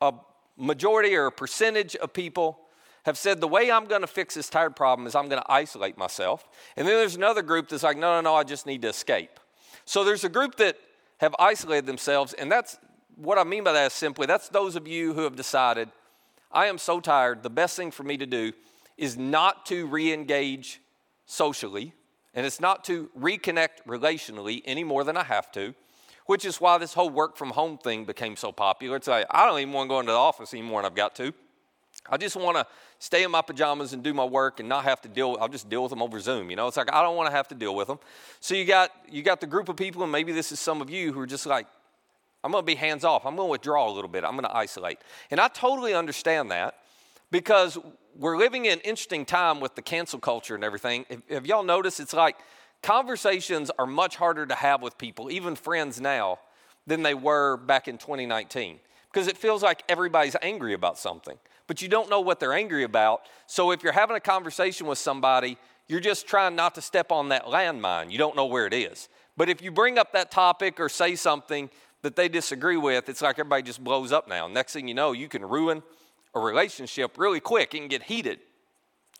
a 0.00 0.12
majority 0.56 1.14
or 1.16 1.26
a 1.26 1.32
percentage 1.32 1.96
of 1.96 2.12
people 2.12 2.60
have 3.04 3.18
said 3.18 3.40
the 3.40 3.48
way 3.48 3.70
I'm 3.70 3.84
going 3.84 4.00
to 4.00 4.06
fix 4.06 4.34
this 4.34 4.48
tired 4.48 4.76
problem 4.76 5.06
is 5.06 5.14
I'm 5.14 5.28
going 5.28 5.42
to 5.42 5.52
isolate 5.52 5.98
myself. 5.98 6.48
And 6.76 6.86
then 6.86 6.94
there's 6.94 7.16
another 7.16 7.42
group 7.42 7.68
that's 7.68 7.82
like, 7.82 7.98
no, 7.98 8.16
no, 8.16 8.20
no, 8.22 8.34
I 8.34 8.44
just 8.44 8.66
need 8.66 8.82
to 8.82 8.88
escape. 8.88 9.40
So 9.84 10.04
there's 10.04 10.24
a 10.24 10.28
group 10.28 10.56
that 10.56 10.78
have 11.18 11.34
isolated 11.38 11.86
themselves, 11.86 12.32
and 12.32 12.50
that's 12.50 12.78
what 13.16 13.38
I 13.38 13.44
mean 13.44 13.62
by 13.62 13.72
that 13.72 13.86
is 13.86 13.92
simply 13.92 14.26
that's 14.26 14.48
those 14.48 14.74
of 14.74 14.88
you 14.88 15.12
who 15.12 15.22
have 15.22 15.36
decided, 15.36 15.90
I 16.50 16.66
am 16.66 16.78
so 16.78 17.00
tired, 17.00 17.42
the 17.42 17.50
best 17.50 17.76
thing 17.76 17.90
for 17.90 18.02
me 18.02 18.16
to 18.16 18.26
do 18.26 18.52
is 18.96 19.16
not 19.16 19.66
to 19.66 19.86
re 19.86 20.12
engage 20.12 20.80
socially, 21.26 21.92
and 22.32 22.46
it's 22.46 22.60
not 22.60 22.84
to 22.84 23.10
reconnect 23.18 23.84
relationally 23.86 24.62
any 24.64 24.84
more 24.84 25.04
than 25.04 25.16
I 25.16 25.24
have 25.24 25.52
to 25.52 25.74
which 26.26 26.44
is 26.44 26.60
why 26.60 26.78
this 26.78 26.94
whole 26.94 27.10
work 27.10 27.36
from 27.36 27.50
home 27.50 27.78
thing 27.78 28.04
became 28.04 28.36
so 28.36 28.52
popular. 28.52 28.96
It's 28.96 29.08
like, 29.08 29.26
I 29.30 29.46
don't 29.46 29.58
even 29.60 29.72
want 29.72 29.88
to 29.88 29.94
go 29.94 30.00
into 30.00 30.12
the 30.12 30.18
office 30.18 30.54
anymore 30.54 30.80
and 30.80 30.86
I've 30.86 30.94
got 30.94 31.14
to. 31.16 31.32
I 32.08 32.16
just 32.16 32.36
want 32.36 32.56
to 32.56 32.66
stay 32.98 33.22
in 33.22 33.30
my 33.30 33.40
pajamas 33.40 33.92
and 33.92 34.02
do 34.02 34.12
my 34.12 34.24
work 34.24 34.60
and 34.60 34.68
not 34.68 34.84
have 34.84 35.00
to 35.02 35.08
deal. 35.08 35.38
I'll 35.40 35.48
just 35.48 35.68
deal 35.70 35.82
with 35.82 35.90
them 35.90 36.02
over 36.02 36.20
Zoom. 36.20 36.50
You 36.50 36.56
know, 36.56 36.66
it's 36.66 36.76
like 36.76 36.92
I 36.92 37.02
don't 37.02 37.16
want 37.16 37.28
to 37.30 37.36
have 37.36 37.48
to 37.48 37.54
deal 37.54 37.74
with 37.74 37.88
them. 37.88 37.98
So 38.40 38.54
you 38.54 38.64
got 38.64 38.90
you 39.10 39.22
got 39.22 39.40
the 39.40 39.46
group 39.46 39.68
of 39.68 39.76
people, 39.76 40.02
and 40.02 40.12
maybe 40.12 40.32
this 40.32 40.52
is 40.52 40.60
some 40.60 40.82
of 40.82 40.90
you 40.90 41.12
who 41.12 41.20
are 41.20 41.26
just 41.26 41.46
like, 41.46 41.66
I'm 42.42 42.52
going 42.52 42.62
to 42.62 42.66
be 42.66 42.74
hands 42.74 43.04
off. 43.04 43.24
I'm 43.24 43.36
going 43.36 43.48
to 43.48 43.52
withdraw 43.52 43.88
a 43.88 43.92
little 43.92 44.10
bit. 44.10 44.22
I'm 44.22 44.32
going 44.32 44.44
to 44.44 44.54
isolate. 44.54 44.98
And 45.30 45.40
I 45.40 45.48
totally 45.48 45.94
understand 45.94 46.50
that 46.50 46.74
because 47.30 47.78
we're 48.16 48.36
living 48.36 48.66
in 48.66 48.74
an 48.74 48.80
interesting 48.80 49.24
time 49.24 49.60
with 49.60 49.74
the 49.74 49.82
cancel 49.82 50.18
culture 50.18 50.54
and 50.54 50.62
everything. 50.62 51.06
Have 51.30 51.46
y'all 51.46 51.64
noticed? 51.64 52.00
It's 52.00 52.12
like 52.12 52.36
Conversations 52.84 53.70
are 53.78 53.86
much 53.86 54.16
harder 54.16 54.44
to 54.44 54.54
have 54.54 54.82
with 54.82 54.98
people, 54.98 55.30
even 55.30 55.56
friends 55.56 56.02
now, 56.02 56.38
than 56.86 57.02
they 57.02 57.14
were 57.14 57.56
back 57.56 57.88
in 57.88 57.96
2019 57.96 58.78
because 59.10 59.26
it 59.26 59.38
feels 59.38 59.62
like 59.62 59.82
everybody's 59.88 60.36
angry 60.42 60.74
about 60.74 60.98
something, 60.98 61.38
but 61.66 61.80
you 61.80 61.88
don't 61.88 62.10
know 62.10 62.20
what 62.20 62.40
they're 62.40 62.52
angry 62.52 62.84
about. 62.84 63.22
So 63.46 63.70
if 63.70 63.82
you're 63.82 63.94
having 63.94 64.16
a 64.16 64.20
conversation 64.20 64.86
with 64.86 64.98
somebody, 64.98 65.56
you're 65.88 65.98
just 65.98 66.26
trying 66.26 66.56
not 66.56 66.74
to 66.74 66.82
step 66.82 67.10
on 67.10 67.30
that 67.30 67.46
landmine. 67.46 68.10
You 68.10 68.18
don't 68.18 68.36
know 68.36 68.44
where 68.44 68.66
it 68.66 68.74
is. 68.74 69.08
But 69.34 69.48
if 69.48 69.62
you 69.62 69.70
bring 69.70 69.96
up 69.96 70.12
that 70.12 70.30
topic 70.30 70.78
or 70.78 70.90
say 70.90 71.16
something 71.16 71.70
that 72.02 72.16
they 72.16 72.28
disagree 72.28 72.76
with, 72.76 73.08
it's 73.08 73.22
like 73.22 73.38
everybody 73.38 73.62
just 73.62 73.82
blows 73.82 74.12
up 74.12 74.28
now. 74.28 74.46
Next 74.46 74.74
thing 74.74 74.88
you 74.88 74.94
know, 74.94 75.12
you 75.12 75.28
can 75.28 75.42
ruin 75.42 75.82
a 76.34 76.38
relationship 76.38 77.16
really 77.16 77.40
quick. 77.40 77.70
Can 77.70 77.88
get 77.88 78.02
heated 78.02 78.40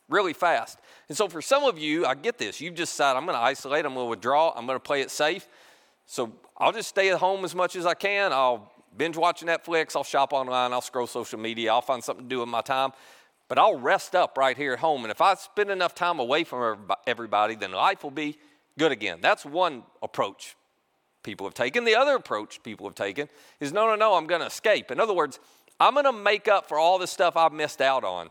really 0.08 0.32
fast. 0.32 0.78
And 1.08 1.16
so 1.16 1.28
for 1.28 1.42
some 1.42 1.64
of 1.64 1.78
you, 1.78 2.06
I 2.06 2.14
get 2.14 2.38
this. 2.38 2.60
You've 2.60 2.74
just 2.74 2.92
decided, 2.92 3.18
I'm 3.18 3.26
going 3.26 3.36
to 3.36 3.42
isolate, 3.42 3.84
I'm 3.84 3.94
going 3.94 4.06
to 4.06 4.10
withdraw, 4.10 4.52
I'm 4.56 4.66
going 4.66 4.76
to 4.76 4.82
play 4.82 5.00
it 5.00 5.10
safe. 5.10 5.48
So 6.06 6.32
I'll 6.56 6.72
just 6.72 6.88
stay 6.88 7.10
at 7.10 7.18
home 7.18 7.44
as 7.44 7.54
much 7.54 7.76
as 7.76 7.86
I 7.86 7.94
can. 7.94 8.32
I'll 8.32 8.70
binge 8.96 9.16
watch 9.16 9.42
Netflix, 9.42 9.96
I'll 9.96 10.04
shop 10.04 10.32
online, 10.32 10.72
I'll 10.72 10.80
scroll 10.80 11.06
social 11.06 11.38
media, 11.38 11.72
I'll 11.72 11.82
find 11.82 12.02
something 12.02 12.24
to 12.24 12.28
do 12.28 12.40
with 12.40 12.48
my 12.48 12.60
time. 12.60 12.92
But 13.48 13.58
I'll 13.58 13.78
rest 13.78 14.14
up 14.14 14.38
right 14.38 14.56
here 14.56 14.72
at 14.72 14.78
home. 14.78 15.04
And 15.04 15.10
if 15.10 15.20
I 15.20 15.34
spend 15.34 15.70
enough 15.70 15.94
time 15.94 16.18
away 16.18 16.44
from 16.44 16.90
everybody, 17.06 17.56
then 17.56 17.72
life 17.72 18.02
will 18.02 18.10
be 18.10 18.38
good 18.78 18.92
again. 18.92 19.18
That's 19.20 19.44
one 19.44 19.82
approach 20.02 20.56
people 21.22 21.46
have 21.46 21.54
taken. 21.54 21.84
The 21.84 21.94
other 21.94 22.14
approach 22.14 22.62
people 22.62 22.86
have 22.86 22.94
taken 22.94 23.28
is 23.60 23.72
no, 23.72 23.86
no, 23.86 23.96
no, 23.96 24.14
I'm 24.14 24.26
going 24.26 24.40
to 24.40 24.46
escape. 24.46 24.90
In 24.90 25.00
other 25.00 25.12
words, 25.12 25.40
I'm 25.78 25.94
going 25.94 26.06
to 26.06 26.12
make 26.12 26.48
up 26.48 26.68
for 26.68 26.78
all 26.78 26.98
the 26.98 27.06
stuff 27.06 27.36
I've 27.36 27.52
missed 27.52 27.80
out 27.80 28.04
on 28.04 28.30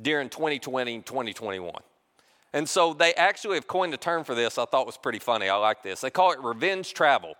during 0.00 0.28
2020 0.28 0.94
and 0.94 1.06
2021. 1.06 1.74
And 2.52 2.68
so 2.68 2.92
they 2.92 3.14
actually 3.14 3.54
have 3.54 3.66
coined 3.66 3.94
a 3.94 3.96
term 3.96 4.24
for 4.24 4.34
this 4.34 4.58
I 4.58 4.64
thought 4.64 4.86
was 4.86 4.96
pretty 4.96 5.18
funny. 5.18 5.48
I 5.48 5.56
like 5.56 5.82
this. 5.82 6.00
They 6.00 6.10
call 6.10 6.32
it 6.32 6.40
revenge 6.40 6.94
travel. 6.94 7.34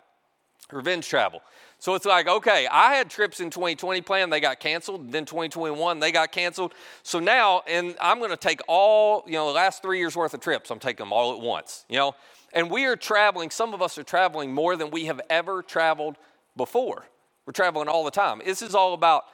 Revenge 0.71 1.07
travel. 1.07 1.43
So 1.79 1.95
it's 1.95 2.07
like, 2.07 2.29
okay, 2.29 2.69
I 2.71 2.95
had 2.95 3.11
trips 3.11 3.41
in 3.41 3.51
2020 3.51 4.01
planned, 4.03 4.33
they 4.33 4.41
got 4.41 4.61
canceled. 4.61 5.11
Then 5.11 5.25
2021, 5.25 5.99
they 5.99 6.13
got 6.13 6.31
canceled. 6.31 6.75
So 7.03 7.19
now, 7.19 7.63
and 7.67 7.97
I'm 8.01 8.19
going 8.19 8.31
to 8.31 8.37
take 8.37 8.61
all, 8.69 9.25
you 9.27 9.33
know, 9.33 9.49
the 9.49 9.55
last 9.55 9.83
three 9.83 9.99
years 9.99 10.15
worth 10.15 10.33
of 10.33 10.41
trips, 10.41 10.71
I'm 10.71 10.79
taking 10.79 11.05
them 11.05 11.13
all 11.13 11.35
at 11.35 11.41
once, 11.41 11.85
you 11.89 11.97
know. 11.97 12.15
And 12.53 12.71
we 12.71 12.85
are 12.85 12.97
traveling, 12.97 13.51
some 13.51 13.75
of 13.75 13.83
us 13.83 13.99
are 13.99 14.05
traveling 14.05 14.55
more 14.55 14.77
than 14.77 14.91
we 14.91 15.07
have 15.07 15.21
ever 15.29 15.63
traveled 15.63 16.17
before. 16.57 17.05
We're 17.47 17.53
traveling 17.53 17.89
all 17.89 18.05
the 18.05 18.11
time. 18.11 18.41
This 18.45 18.63
is 18.63 18.75
all 18.75 18.95
about 18.95 19.25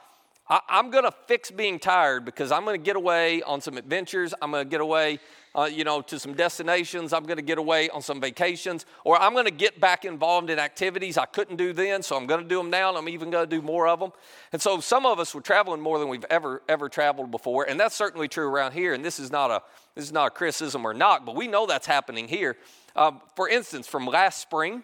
I, 0.49 0.61
am 0.69 0.89
going 0.89 1.03
to 1.03 1.11
fix 1.27 1.51
being 1.51 1.77
tired 1.77 2.25
because 2.25 2.51
I'm 2.51 2.65
going 2.65 2.79
to 2.79 2.83
get 2.83 2.95
away 2.95 3.43
on 3.43 3.61
some 3.61 3.77
adventures. 3.77 4.33
I'm 4.41 4.49
going 4.49 4.65
to 4.65 4.69
get 4.69 4.81
away, 4.81 5.19
uh, 5.53 5.69
you 5.71 5.83
know, 5.83 6.01
to 6.01 6.17
some 6.17 6.33
destinations. 6.33 7.13
I'm 7.13 7.25
going 7.25 7.37
to 7.37 7.43
get 7.43 7.59
away 7.59 7.89
on 7.91 8.01
some 8.01 8.19
vacations, 8.19 8.87
or 9.03 9.21
I'm 9.21 9.33
going 9.33 9.45
to 9.45 9.51
get 9.51 9.79
back 9.79 10.05
involved 10.05 10.49
in 10.49 10.57
activities 10.57 11.19
I 11.19 11.27
couldn't 11.27 11.57
do 11.57 11.71
then. 11.71 12.01
So 12.01 12.17
I'm 12.17 12.25
going 12.25 12.41
to 12.41 12.47
do 12.47 12.57
them 12.57 12.71
now, 12.71 12.89
and 12.89 12.97
I'm 12.97 13.07
even 13.09 13.29
going 13.29 13.47
to 13.47 13.55
do 13.55 13.61
more 13.61 13.87
of 13.87 13.99
them. 13.99 14.11
And 14.51 14.59
so 14.59 14.79
some 14.79 15.05
of 15.05 15.19
us 15.19 15.35
were 15.35 15.41
traveling 15.41 15.81
more 15.81 15.99
than 15.99 16.09
we've 16.09 16.25
ever 16.31 16.63
ever 16.67 16.89
traveled 16.89 17.29
before, 17.29 17.69
and 17.69 17.79
that's 17.79 17.95
certainly 17.95 18.27
true 18.27 18.47
around 18.47 18.71
here. 18.71 18.95
And 18.95 19.05
this 19.05 19.19
is 19.19 19.31
not 19.31 19.51
a 19.51 19.61
this 19.93 20.05
is 20.05 20.11
not 20.11 20.27
a 20.27 20.31
criticism 20.31 20.83
or 20.83 20.95
knock, 20.95 21.27
but 21.27 21.35
we 21.35 21.47
know 21.47 21.67
that's 21.67 21.85
happening 21.85 22.27
here. 22.27 22.57
Um, 22.95 23.21
for 23.35 23.47
instance, 23.47 23.87
from 23.87 24.07
last 24.07 24.41
spring 24.41 24.81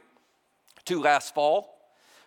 to 0.86 1.02
last 1.02 1.34
fall, 1.34 1.80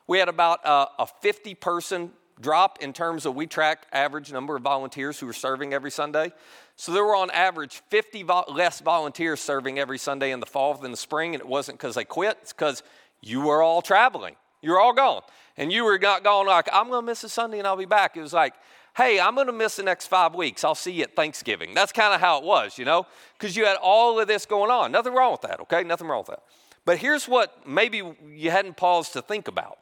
we 0.09 0.18
had 0.18 0.28
about 0.28 0.66
uh, 0.66 0.87
a 0.99 1.07
50 1.07 1.54
person 1.54 2.11
drop 2.40 2.78
in 2.80 2.92
terms 2.92 3.26
of 3.26 3.35
we 3.35 3.47
track 3.47 3.87
average 3.92 4.33
number 4.33 4.57
of 4.57 4.62
volunteers 4.62 5.18
who 5.18 5.28
are 5.28 5.33
serving 5.33 5.73
every 5.73 5.90
Sunday. 5.90 6.33
So 6.76 6.92
there 6.92 7.04
were 7.04 7.16
on 7.16 7.30
average 7.30 7.83
50 7.88 8.23
vo- 8.23 8.45
less 8.49 8.80
volunteers 8.80 9.40
serving 9.40 9.78
every 9.78 9.99
Sunday 9.99 10.30
in 10.30 10.40
the 10.40 10.47
fall 10.47 10.75
than 10.75 10.90
the 10.90 10.97
spring, 10.97 11.35
and 11.35 11.40
it 11.40 11.49
wasn't 11.49 11.78
because 11.78 11.95
they 11.95 12.04
quit, 12.04 12.38
it's 12.42 12.52
because 12.52 12.83
you 13.21 13.40
were 13.40 13.62
all 13.62 13.83
traveling. 13.83 14.37
You 14.62 14.73
were 14.73 14.80
all 14.80 14.92
gone. 14.92 15.23
And 15.57 15.73
you 15.73 15.85
were 15.85 15.99
not 15.99 16.25
gone 16.25 16.47
like, 16.47 16.68
I'm 16.73 16.88
going 16.88 17.02
to 17.02 17.07
miss 17.07 17.25
a 17.25 17.28
Sunday 17.28 17.59
and 17.59 17.66
I'll 17.66 17.76
be 17.76 17.85
back. 17.85 18.16
It 18.16 18.21
was 18.21 18.33
like, 18.33 18.54
hey, 18.97 19.21
I'm 19.21 19.35
going 19.35 19.47
to 19.47 19.52
miss 19.52 19.76
the 19.76 19.83
next 19.83 20.07
five 20.07 20.35
weeks. 20.35 20.64
I'll 20.64 20.75
see 20.75 20.92
you 20.92 21.04
at 21.04 21.14
Thanksgiving. 21.14 21.75
That's 21.75 21.92
kind 21.92 22.14
of 22.14 22.21
how 22.21 22.38
it 22.38 22.45
was, 22.45 22.78
you 22.78 22.85
know, 22.85 23.07
because 23.38 23.57
you 23.57 23.64
had 23.64 23.76
all 23.76 24.18
of 24.18 24.28
this 24.28 24.47
going 24.47 24.71
on. 24.71 24.92
Nothing 24.92 25.14
wrong 25.14 25.33
with 25.33 25.42
that, 25.42 25.61
okay? 25.61 25.85
Nothing 25.85 26.09
wrong 26.09 26.21
with 26.21 26.28
that. 26.28 26.42
But 26.85 26.99
here's 26.99 27.28
what 27.28 27.66
maybe 27.66 28.02
you 28.33 28.50
hadn't 28.50 28.76
paused 28.76 29.12
to 29.12 29.23
think 29.23 29.47
about. 29.47 29.78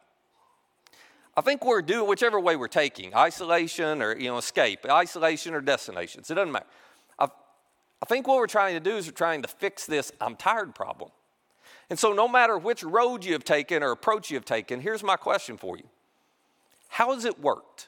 I 1.37 1.41
think 1.41 1.63
we're 1.63 1.83
doing 1.83 2.09
whichever 2.09 2.39
way 2.39 2.55
we're 2.55 2.67
taking 2.67 3.15
isolation 3.15 4.01
or 4.01 4.17
you 4.17 4.27
know 4.27 4.37
escape, 4.37 4.85
isolation 4.89 5.53
or 5.53 5.61
destinations. 5.61 6.31
It 6.31 6.33
doesn't 6.33 6.51
matter. 6.51 6.65
I, 7.19 7.27
I 8.01 8.05
think 8.07 8.27
what 8.27 8.37
we're 8.37 8.47
trying 8.47 8.73
to 8.73 8.79
do 8.79 8.97
is 8.97 9.05
we're 9.05 9.11
trying 9.11 9.43
to 9.43 9.47
fix 9.47 9.85
this 9.85 10.11
I'm 10.19 10.35
tired 10.35 10.73
problem. 10.73 11.11
And 11.91 11.97
so, 11.97 12.11
no 12.11 12.27
matter 12.27 12.57
which 12.57 12.83
road 12.83 13.23
you 13.23 13.33
have 13.33 13.43
taken 13.43 13.83
or 13.83 13.91
approach 13.91 14.31
you 14.31 14.35
have 14.35 14.45
taken, 14.45 14.81
here's 14.81 15.03
my 15.03 15.15
question 15.15 15.57
for 15.57 15.77
you 15.77 15.87
how 16.89 17.13
has 17.13 17.23
it 17.23 17.39
worked? 17.39 17.87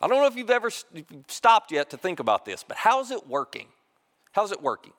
I 0.00 0.06
don't 0.06 0.20
know 0.20 0.26
if 0.26 0.36
you've 0.36 0.50
ever 0.50 0.70
stopped 1.26 1.72
yet 1.72 1.90
to 1.90 1.96
think 1.96 2.20
about 2.20 2.44
this, 2.44 2.62
but 2.62 2.76
how's 2.76 3.10
it 3.10 3.26
working? 3.26 3.66
How's 4.32 4.52
it 4.52 4.62
working? 4.62 4.92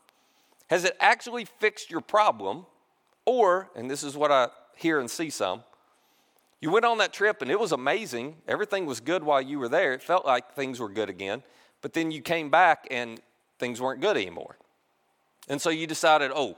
Has 0.70 0.84
it 0.84 0.98
actually 1.00 1.46
fixed 1.46 1.89
your 1.89 2.01
problem? 2.01 2.65
Or, 3.25 3.70
and 3.75 3.89
this 3.89 4.03
is 4.03 4.17
what 4.17 4.32
I 4.32 4.48
hear 4.75 5.00
and 5.00 5.10
see 5.10 5.29
some, 5.29 5.63
you 6.59 6.71
went 6.71 6.85
on 6.85 6.97
that 6.97 7.13
trip 7.13 7.41
and 7.41 7.51
it 7.51 7.59
was 7.59 7.71
amazing. 7.71 8.37
Everything 8.47 8.85
was 8.85 8.99
good 8.99 9.23
while 9.23 9.41
you 9.41 9.59
were 9.59 9.69
there. 9.69 9.93
It 9.93 10.01
felt 10.01 10.25
like 10.25 10.53
things 10.53 10.79
were 10.79 10.89
good 10.89 11.09
again. 11.09 11.43
But 11.81 11.93
then 11.93 12.11
you 12.11 12.21
came 12.21 12.49
back 12.49 12.87
and 12.89 13.19
things 13.59 13.79
weren't 13.79 14.01
good 14.01 14.17
anymore. 14.17 14.57
And 15.47 15.61
so 15.61 15.69
you 15.69 15.87
decided, 15.87 16.31
oh, 16.33 16.57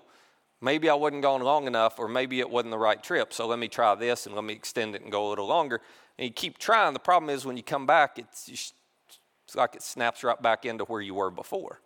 maybe 0.62 0.90
I 0.90 0.94
wasn't 0.94 1.22
gone 1.22 1.42
long 1.42 1.68
enough, 1.68 2.00
or 2.00 2.08
maybe 2.08 2.40
it 2.40 2.50
wasn't 2.50 2.72
the 2.72 2.78
right 2.78 3.02
trip. 3.02 3.34
So 3.34 3.46
let 3.46 3.60
me 3.60 3.68
try 3.68 3.94
this 3.96 4.26
and 4.26 4.36
let 4.36 4.44
me 4.44 4.54
extend 4.54 4.96
it 4.96 5.02
and 5.02 5.12
go 5.12 5.28
a 5.28 5.30
little 5.30 5.48
longer. 5.48 5.82
And 6.18 6.26
you 6.26 6.32
keep 6.32 6.58
trying. 6.58 6.94
The 6.94 7.00
problem 7.00 7.30
is 7.30 7.46
when 7.46 7.58
you 7.58 7.64
come 7.64 7.86
back, 7.86 8.18
it's, 8.18 8.48
it's 8.50 8.74
like 9.56 9.76
it 9.76 9.84
snaps 9.84 10.24
right 10.24 10.42
back 10.42 10.66
into 10.66 10.86
where 10.86 11.02
you 11.02 11.14
were 11.14 11.32
before. 11.32 11.82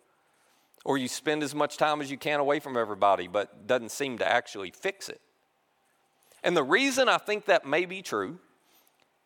Or 0.85 0.97
you 0.97 1.07
spend 1.07 1.43
as 1.43 1.55
much 1.55 1.77
time 1.77 2.01
as 2.01 2.11
you 2.11 2.17
can 2.17 2.39
away 2.39 2.59
from 2.59 2.77
everybody, 2.77 3.27
but 3.27 3.67
doesn't 3.67 3.91
seem 3.91 4.17
to 4.19 4.29
actually 4.29 4.71
fix 4.71 5.09
it. 5.09 5.21
And 6.43 6.57
the 6.57 6.63
reason 6.63 7.07
I 7.07 7.17
think 7.17 7.45
that 7.45 7.65
may 7.65 7.85
be 7.85 8.01
true 8.01 8.37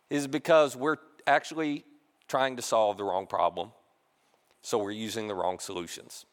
is 0.10 0.28
because 0.28 0.76
we're 0.76 0.98
actually 1.26 1.84
trying 2.28 2.56
to 2.58 2.62
solve 2.62 2.98
the 2.98 3.04
wrong 3.04 3.26
problem, 3.26 3.72
so 4.62 4.78
we're 4.78 4.92
using 4.92 5.28
the 5.28 5.36
wrong 5.36 5.60
solutions. 5.60 6.26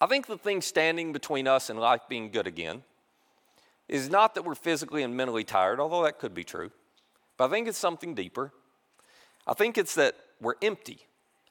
I 0.00 0.06
think 0.06 0.26
the 0.26 0.38
thing 0.38 0.62
standing 0.62 1.12
between 1.12 1.46
us 1.46 1.70
and 1.70 1.78
life 1.78 2.02
being 2.08 2.30
good 2.30 2.46
again 2.46 2.82
is 3.88 4.08
not 4.08 4.34
that 4.34 4.44
we're 4.44 4.54
physically 4.54 5.02
and 5.02 5.16
mentally 5.16 5.44
tired, 5.44 5.80
although 5.80 6.04
that 6.04 6.18
could 6.18 6.34
be 6.34 6.44
true, 6.44 6.70
but 7.36 7.46
I 7.46 7.50
think 7.50 7.68
it's 7.68 7.78
something 7.78 8.14
deeper. 8.14 8.52
I 9.46 9.54
think 9.54 9.76
it's 9.76 9.94
that 9.96 10.14
we're 10.40 10.54
empty. 10.62 11.06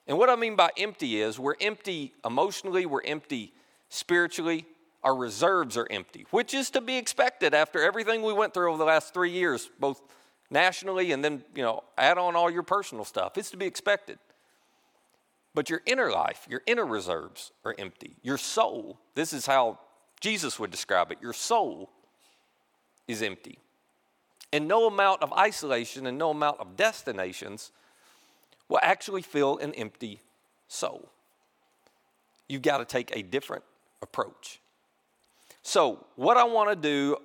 And 0.08 0.18
what 0.18 0.30
I 0.30 0.36
mean 0.36 0.56
by 0.56 0.72
empty 0.78 1.22
is 1.22 1.40
we're 1.40 1.56
empty 1.62 2.14
emotionally, 2.26 2.86
we're 2.86 3.04
empty 3.04 3.54
spiritually, 3.90 4.66
our 5.04 5.16
reserves 5.16 5.78
are 5.78 5.88
empty, 5.90 6.26
which 6.32 6.54
is 6.54 6.70
to 6.72 6.82
be 6.82 6.98
expected 6.98 7.54
after 7.54 7.82
everything 7.82 8.22
we 8.22 8.34
went 8.34 8.54
through 8.54 8.70
over 8.70 8.78
the 8.78 8.86
last 8.86 9.14
three 9.14 9.32
years, 9.32 9.70
both 9.80 10.02
nationally 10.50 11.12
and 11.12 11.24
then, 11.24 11.44
you 11.56 11.64
know, 11.64 11.84
add 11.98 12.18
on 12.18 12.36
all 12.36 12.50
your 12.50 12.64
personal 12.64 13.04
stuff. 13.04 13.38
It's 13.38 13.52
to 13.52 13.58
be 13.58 13.66
expected. 13.66 14.20
But 15.54 15.70
your 15.70 15.82
inner 15.86 16.12
life, 16.12 16.46
your 16.50 16.62
inner 16.66 16.86
reserves 16.86 17.52
are 17.66 17.76
empty. 17.78 18.16
Your 18.22 18.38
soul, 18.38 19.00
this 19.16 19.34
is 19.34 19.46
how 19.46 19.80
Jesus 20.20 20.60
would 20.60 20.72
describe 20.72 21.12
it, 21.12 21.18
your 21.22 21.34
soul 21.34 21.90
is 23.08 23.22
empty. 23.22 23.58
And 24.54 24.68
no 24.68 24.88
amount 24.88 25.24
of 25.24 25.34
isolation 25.34 26.06
and 26.06 26.18
no 26.18 26.30
amount 26.30 26.60
of 26.60 26.76
destinations 26.76 27.72
will 28.70 28.80
actually 28.82 29.22
fill 29.22 29.58
an 29.58 29.74
empty 29.74 30.22
soul. 30.68 31.10
You've 32.48 32.62
got 32.62 32.78
to 32.78 32.86
take 32.86 33.16
a 33.16 33.22
different 33.22 33.64
approach. 34.02 34.61
So, 35.64 36.06
what 36.16 36.38
I 36.38 36.44
want 36.44 36.70
to 36.70 36.76
do 36.76 37.18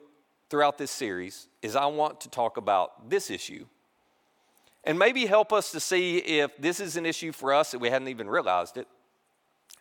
throughout 0.51 0.79
this 0.79 0.91
series 0.91 1.49
is 1.63 1.75
I 1.75 1.87
want 1.87 2.21
to 2.23 2.29
talk 2.29 2.57
about 2.57 3.09
this 3.09 3.31
issue 3.31 3.67
and 4.85 4.99
maybe 4.99 5.27
help 5.27 5.53
us 5.53 5.73
to 5.73 5.81
see 5.81 6.19
if 6.19 6.57
this 6.59 6.79
is 6.79 6.97
an 6.97 7.05
issue 7.05 7.33
for 7.33 7.53
us 7.53 7.73
that 7.73 7.81
we 7.81 7.91
hadn't 7.91 8.09
even 8.09 8.29
realized 8.29 8.77
it. 8.77 8.87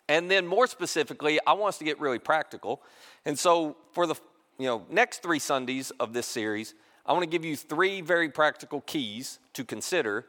And 0.08 0.30
then 0.30 0.46
more 0.46 0.66
specifically, 0.66 1.38
I 1.46 1.52
want 1.52 1.70
us 1.70 1.78
to 1.78 1.84
get 1.84 2.00
really 2.00 2.18
practical. 2.18 2.82
And 3.24 3.38
so 3.38 3.76
for 3.92 4.06
the 4.06 4.16
you 4.58 4.66
know, 4.66 4.84
next 4.90 5.22
3 5.22 5.38
Sundays 5.38 5.90
of 5.92 6.12
this 6.12 6.26
series, 6.26 6.74
I 7.04 7.12
want 7.12 7.22
to 7.22 7.28
give 7.28 7.44
you 7.44 7.56
three 7.56 8.00
very 8.00 8.28
practical 8.28 8.80
keys 8.80 9.38
to 9.52 9.64
consider 9.64 10.26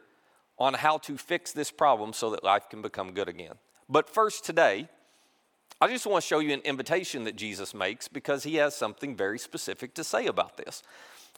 on 0.60 0.76
how 0.76 0.98
to 1.00 1.18
fix 1.18 1.52
this 1.52 1.72
problem 1.72 2.14
so 2.14 2.30
that 2.32 2.44
life 2.44 2.70
can 2.70 2.82
become 2.82 3.14
good 3.14 3.28
again. 3.28 3.54
But 3.90 4.10
first 4.10 4.46
today, 4.46 4.90
I 5.80 5.88
just 5.90 6.08
want 6.08 6.24
to 6.24 6.28
show 6.28 6.40
you 6.40 6.54
an 6.54 6.62
invitation 6.62 7.26
that 7.26 7.36
Jesus 7.36 7.76
makes 7.76 8.08
because 8.08 8.44
he 8.44 8.56
has 8.56 8.76
something 8.76 9.16
very 9.16 9.38
specific 9.38 9.94
to 9.96 10.04
say 10.04 10.26
about 10.26 10.58
this. 10.58 10.82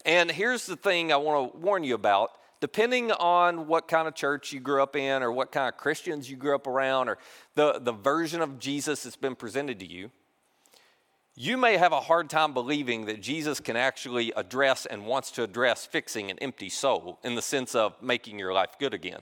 And 0.06 0.32
here's 0.32 0.66
the 0.66 0.78
thing 0.78 1.12
I 1.12 1.18
want 1.18 1.52
to 1.52 1.58
warn 1.58 1.84
you 1.84 1.96
about. 1.96 2.32
Depending 2.62 3.12
on 3.12 3.68
what 3.68 3.88
kind 3.88 4.08
of 4.08 4.16
church 4.16 4.52
you 4.52 4.60
grew 4.60 4.84
up 4.84 4.96
in, 4.96 5.24
or 5.24 5.32
what 5.32 5.52
kind 5.52 5.68
of 5.68 5.78
Christians 5.78 6.30
you 6.30 6.36
grew 6.36 6.56
up 6.56 6.68
around, 6.68 7.08
or 7.08 7.18
the, 7.56 7.80
the 7.80 7.94
version 7.94 8.42
of 8.42 8.60
Jesus 8.60 9.04
that's 9.04 9.16
been 9.16 9.36
presented 9.36 9.80
to 9.80 9.90
you, 9.90 10.12
you 11.36 11.56
may 11.56 11.78
have 11.78 11.94
a 11.94 12.02
hard 12.02 12.30
time 12.30 12.54
believing 12.54 13.06
that 13.06 13.22
Jesus 13.22 13.62
can 13.62 13.78
actually 13.78 14.34
address 14.36 14.86
and 14.86 15.06
wants 15.06 15.32
to 15.32 15.44
address 15.44 15.86
fixing 15.86 16.30
an 16.30 16.38
empty 16.40 16.68
soul 16.68 17.18
in 17.24 17.36
the 17.36 17.42
sense 17.42 17.76
of 17.76 18.02
making 18.02 18.38
your 18.38 18.52
life 18.52 18.76
good 18.78 18.94
again. 18.94 19.22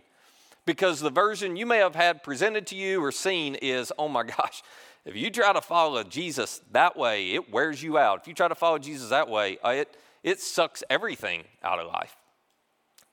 Because 0.67 1.00
the 1.00 1.09
version 1.09 1.55
you 1.55 1.65
may 1.65 1.77
have 1.77 1.95
had 1.95 2.24
presented 2.24 2.67
to 2.67 2.75
you 2.75 3.01
or 3.01 3.13
seen 3.13 3.55
is, 3.55 3.93
oh 3.97 4.09
my 4.09 4.24
gosh, 4.38 4.62
if 5.05 5.15
you 5.15 5.31
try 5.31 5.53
to 5.53 5.62
follow 5.62 6.03
Jesus 6.03 6.62
that 6.74 6.97
way, 6.97 7.31
it 7.31 7.50
wears 7.50 7.81
you 7.81 7.97
out. 7.97 8.19
If 8.19 8.27
you 8.27 8.33
try 8.33 8.50
to 8.50 8.55
follow 8.55 8.77
Jesus 8.77 9.09
that 9.09 9.29
way, 9.29 9.57
uh, 9.63 9.69
it, 9.69 9.97
it 10.24 10.41
sucks 10.41 10.83
everything 10.89 11.45
out 11.63 11.79
of 11.79 11.88
life. 11.88 12.17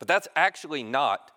But 0.00 0.08
that's 0.08 0.26
actually 0.34 0.82
not 0.82 1.30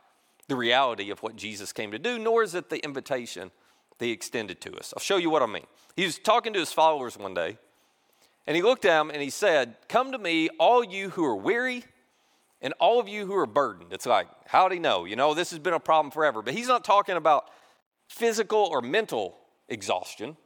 the 0.47 0.55
reality 0.55 1.11
of 1.11 1.21
what 1.21 1.35
Jesus 1.35 1.71
came 1.71 1.91
to 1.91 1.99
do, 1.99 2.17
nor 2.17 2.41
is 2.41 2.55
it 2.55 2.71
the 2.71 2.83
invitation 2.83 3.51
that 3.99 4.05
he 4.05 4.11
extended 4.11 4.59
to 4.61 4.75
us. 4.75 4.95
I'll 4.97 5.03
show 5.03 5.17
you 5.17 5.29
what 5.29 5.43
I 5.43 5.45
mean. 5.45 5.67
He 5.95 6.03
was 6.03 6.17
talking 6.17 6.51
to 6.53 6.59
his 6.59 6.73
followers 6.73 7.15
one 7.15 7.35
day, 7.35 7.59
and 8.47 8.55
he 8.55 8.63
looked 8.63 8.85
at 8.85 8.97
them 8.97 9.11
and 9.11 9.21
he 9.21 9.29
said, 9.29 9.75
Come 9.87 10.11
to 10.13 10.17
me, 10.17 10.49
all 10.57 10.83
you 10.83 11.11
who 11.11 11.23
are 11.25 11.35
weary 11.35 11.83
and 12.61 12.73
all 12.79 12.99
of 12.99 13.07
you 13.07 13.25
who 13.25 13.35
are 13.35 13.45
burdened. 13.45 13.93
It's 13.93 14.05
like, 14.05 14.27
how'd 14.47 14.71
he 14.71 14.79
know? 14.79 15.05
You 15.05 15.15
know, 15.15 15.33
this 15.33 15.51
has 15.51 15.59
been 15.59 15.73
a 15.73 15.79
problem 15.79 16.11
forever. 16.11 16.41
But 16.41 16.53
he's 16.53 16.67
not 16.67 16.83
talking 16.83 17.15
about 17.15 17.49
physical 18.07 18.59
or 18.59 18.81
mental 18.81 19.37
exhaustion. 19.69 20.37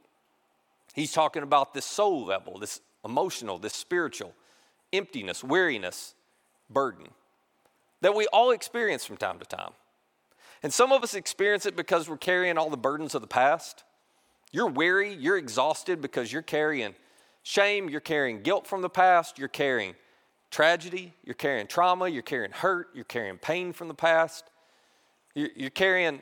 He's 0.94 1.12
talking 1.12 1.42
about 1.42 1.74
this 1.74 1.86
soul 1.86 2.24
level, 2.24 2.58
this 2.58 2.80
emotional, 3.04 3.58
this 3.58 3.74
spiritual 3.74 4.34
emptiness, 4.92 5.42
weariness, 5.42 6.14
burden 6.68 7.08
that 8.02 8.14
we 8.14 8.26
all 8.26 8.50
experience 8.50 9.04
from 9.04 9.16
time 9.16 9.38
to 9.38 9.44
time. 9.44 9.70
And 10.62 10.72
some 10.72 10.92
of 10.92 11.02
us 11.02 11.14
experience 11.14 11.66
it 11.66 11.74
because 11.74 12.08
we're 12.08 12.16
carrying 12.18 12.58
all 12.58 12.68
the 12.68 12.76
burdens 12.76 13.14
of 13.14 13.20
the 13.20 13.28
past. 13.28 13.84
You're 14.52 14.68
weary, 14.68 15.14
you're 15.14 15.38
exhausted 15.38 16.00
because 16.00 16.32
you're 16.32 16.42
carrying 16.42 16.94
shame, 17.42 17.88
you're 17.88 18.00
carrying 18.00 18.42
guilt 18.42 18.66
from 18.66 18.82
the 18.82 18.90
past, 18.90 19.38
you're 19.38 19.48
carrying 19.48 19.94
tragedy, 20.52 21.14
you're 21.24 21.34
carrying 21.34 21.66
trauma, 21.66 22.06
you're 22.08 22.22
carrying 22.22 22.52
hurt, 22.52 22.90
you're 22.94 23.04
carrying 23.04 23.38
pain 23.38 23.72
from 23.72 23.88
the 23.88 23.94
past, 23.94 24.44
you're, 25.34 25.70
carrying 25.70 26.20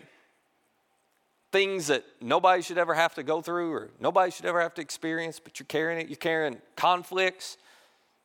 things 1.51 1.89
that 1.89 2.05
nobody 2.21 2.63
should 2.63 2.79
ever 2.79 2.95
have 2.95 3.13
to 3.15 3.25
go 3.25 3.43
through 3.43 3.73
or 3.73 3.91
nobody 3.99 4.31
should 4.31 4.47
ever 4.47 4.61
have 4.61 4.73
to 4.75 4.81
experience, 4.81 5.41
but 5.41 5.59
you're 5.59 5.67
carrying 5.67 6.01
it. 6.01 6.09
You're 6.09 6.17
carrying 6.17 6.63
conflicts 6.77 7.59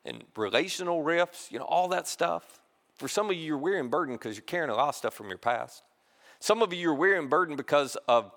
and 0.06 0.24
relational 0.38 1.02
rifts, 1.02 1.52
you 1.52 1.58
know, 1.58 1.66
all 1.66 1.88
that 1.88 2.08
stuff. 2.08 2.62
For 2.98 3.08
some 3.08 3.32
of 3.32 3.36
you, 3.36 3.42
you're 3.42 3.58
weary 3.58 3.80
and 3.80 3.90
burdened 3.90 4.20
because 4.20 4.38
you're 4.38 4.44
carrying 4.44 4.70
a 4.70 4.76
lot 4.76 4.90
of 4.90 4.96
stuff 4.96 5.16
from 5.16 5.30
your 5.30 5.40
past. 5.40 5.82
Some 6.40 6.62
of 6.62 6.72
you, 6.72 6.80
you're 6.80 6.94
weary 6.94 7.18
and 7.18 7.32
burdened 7.32 7.58
because 7.58 7.98
of 8.08 8.32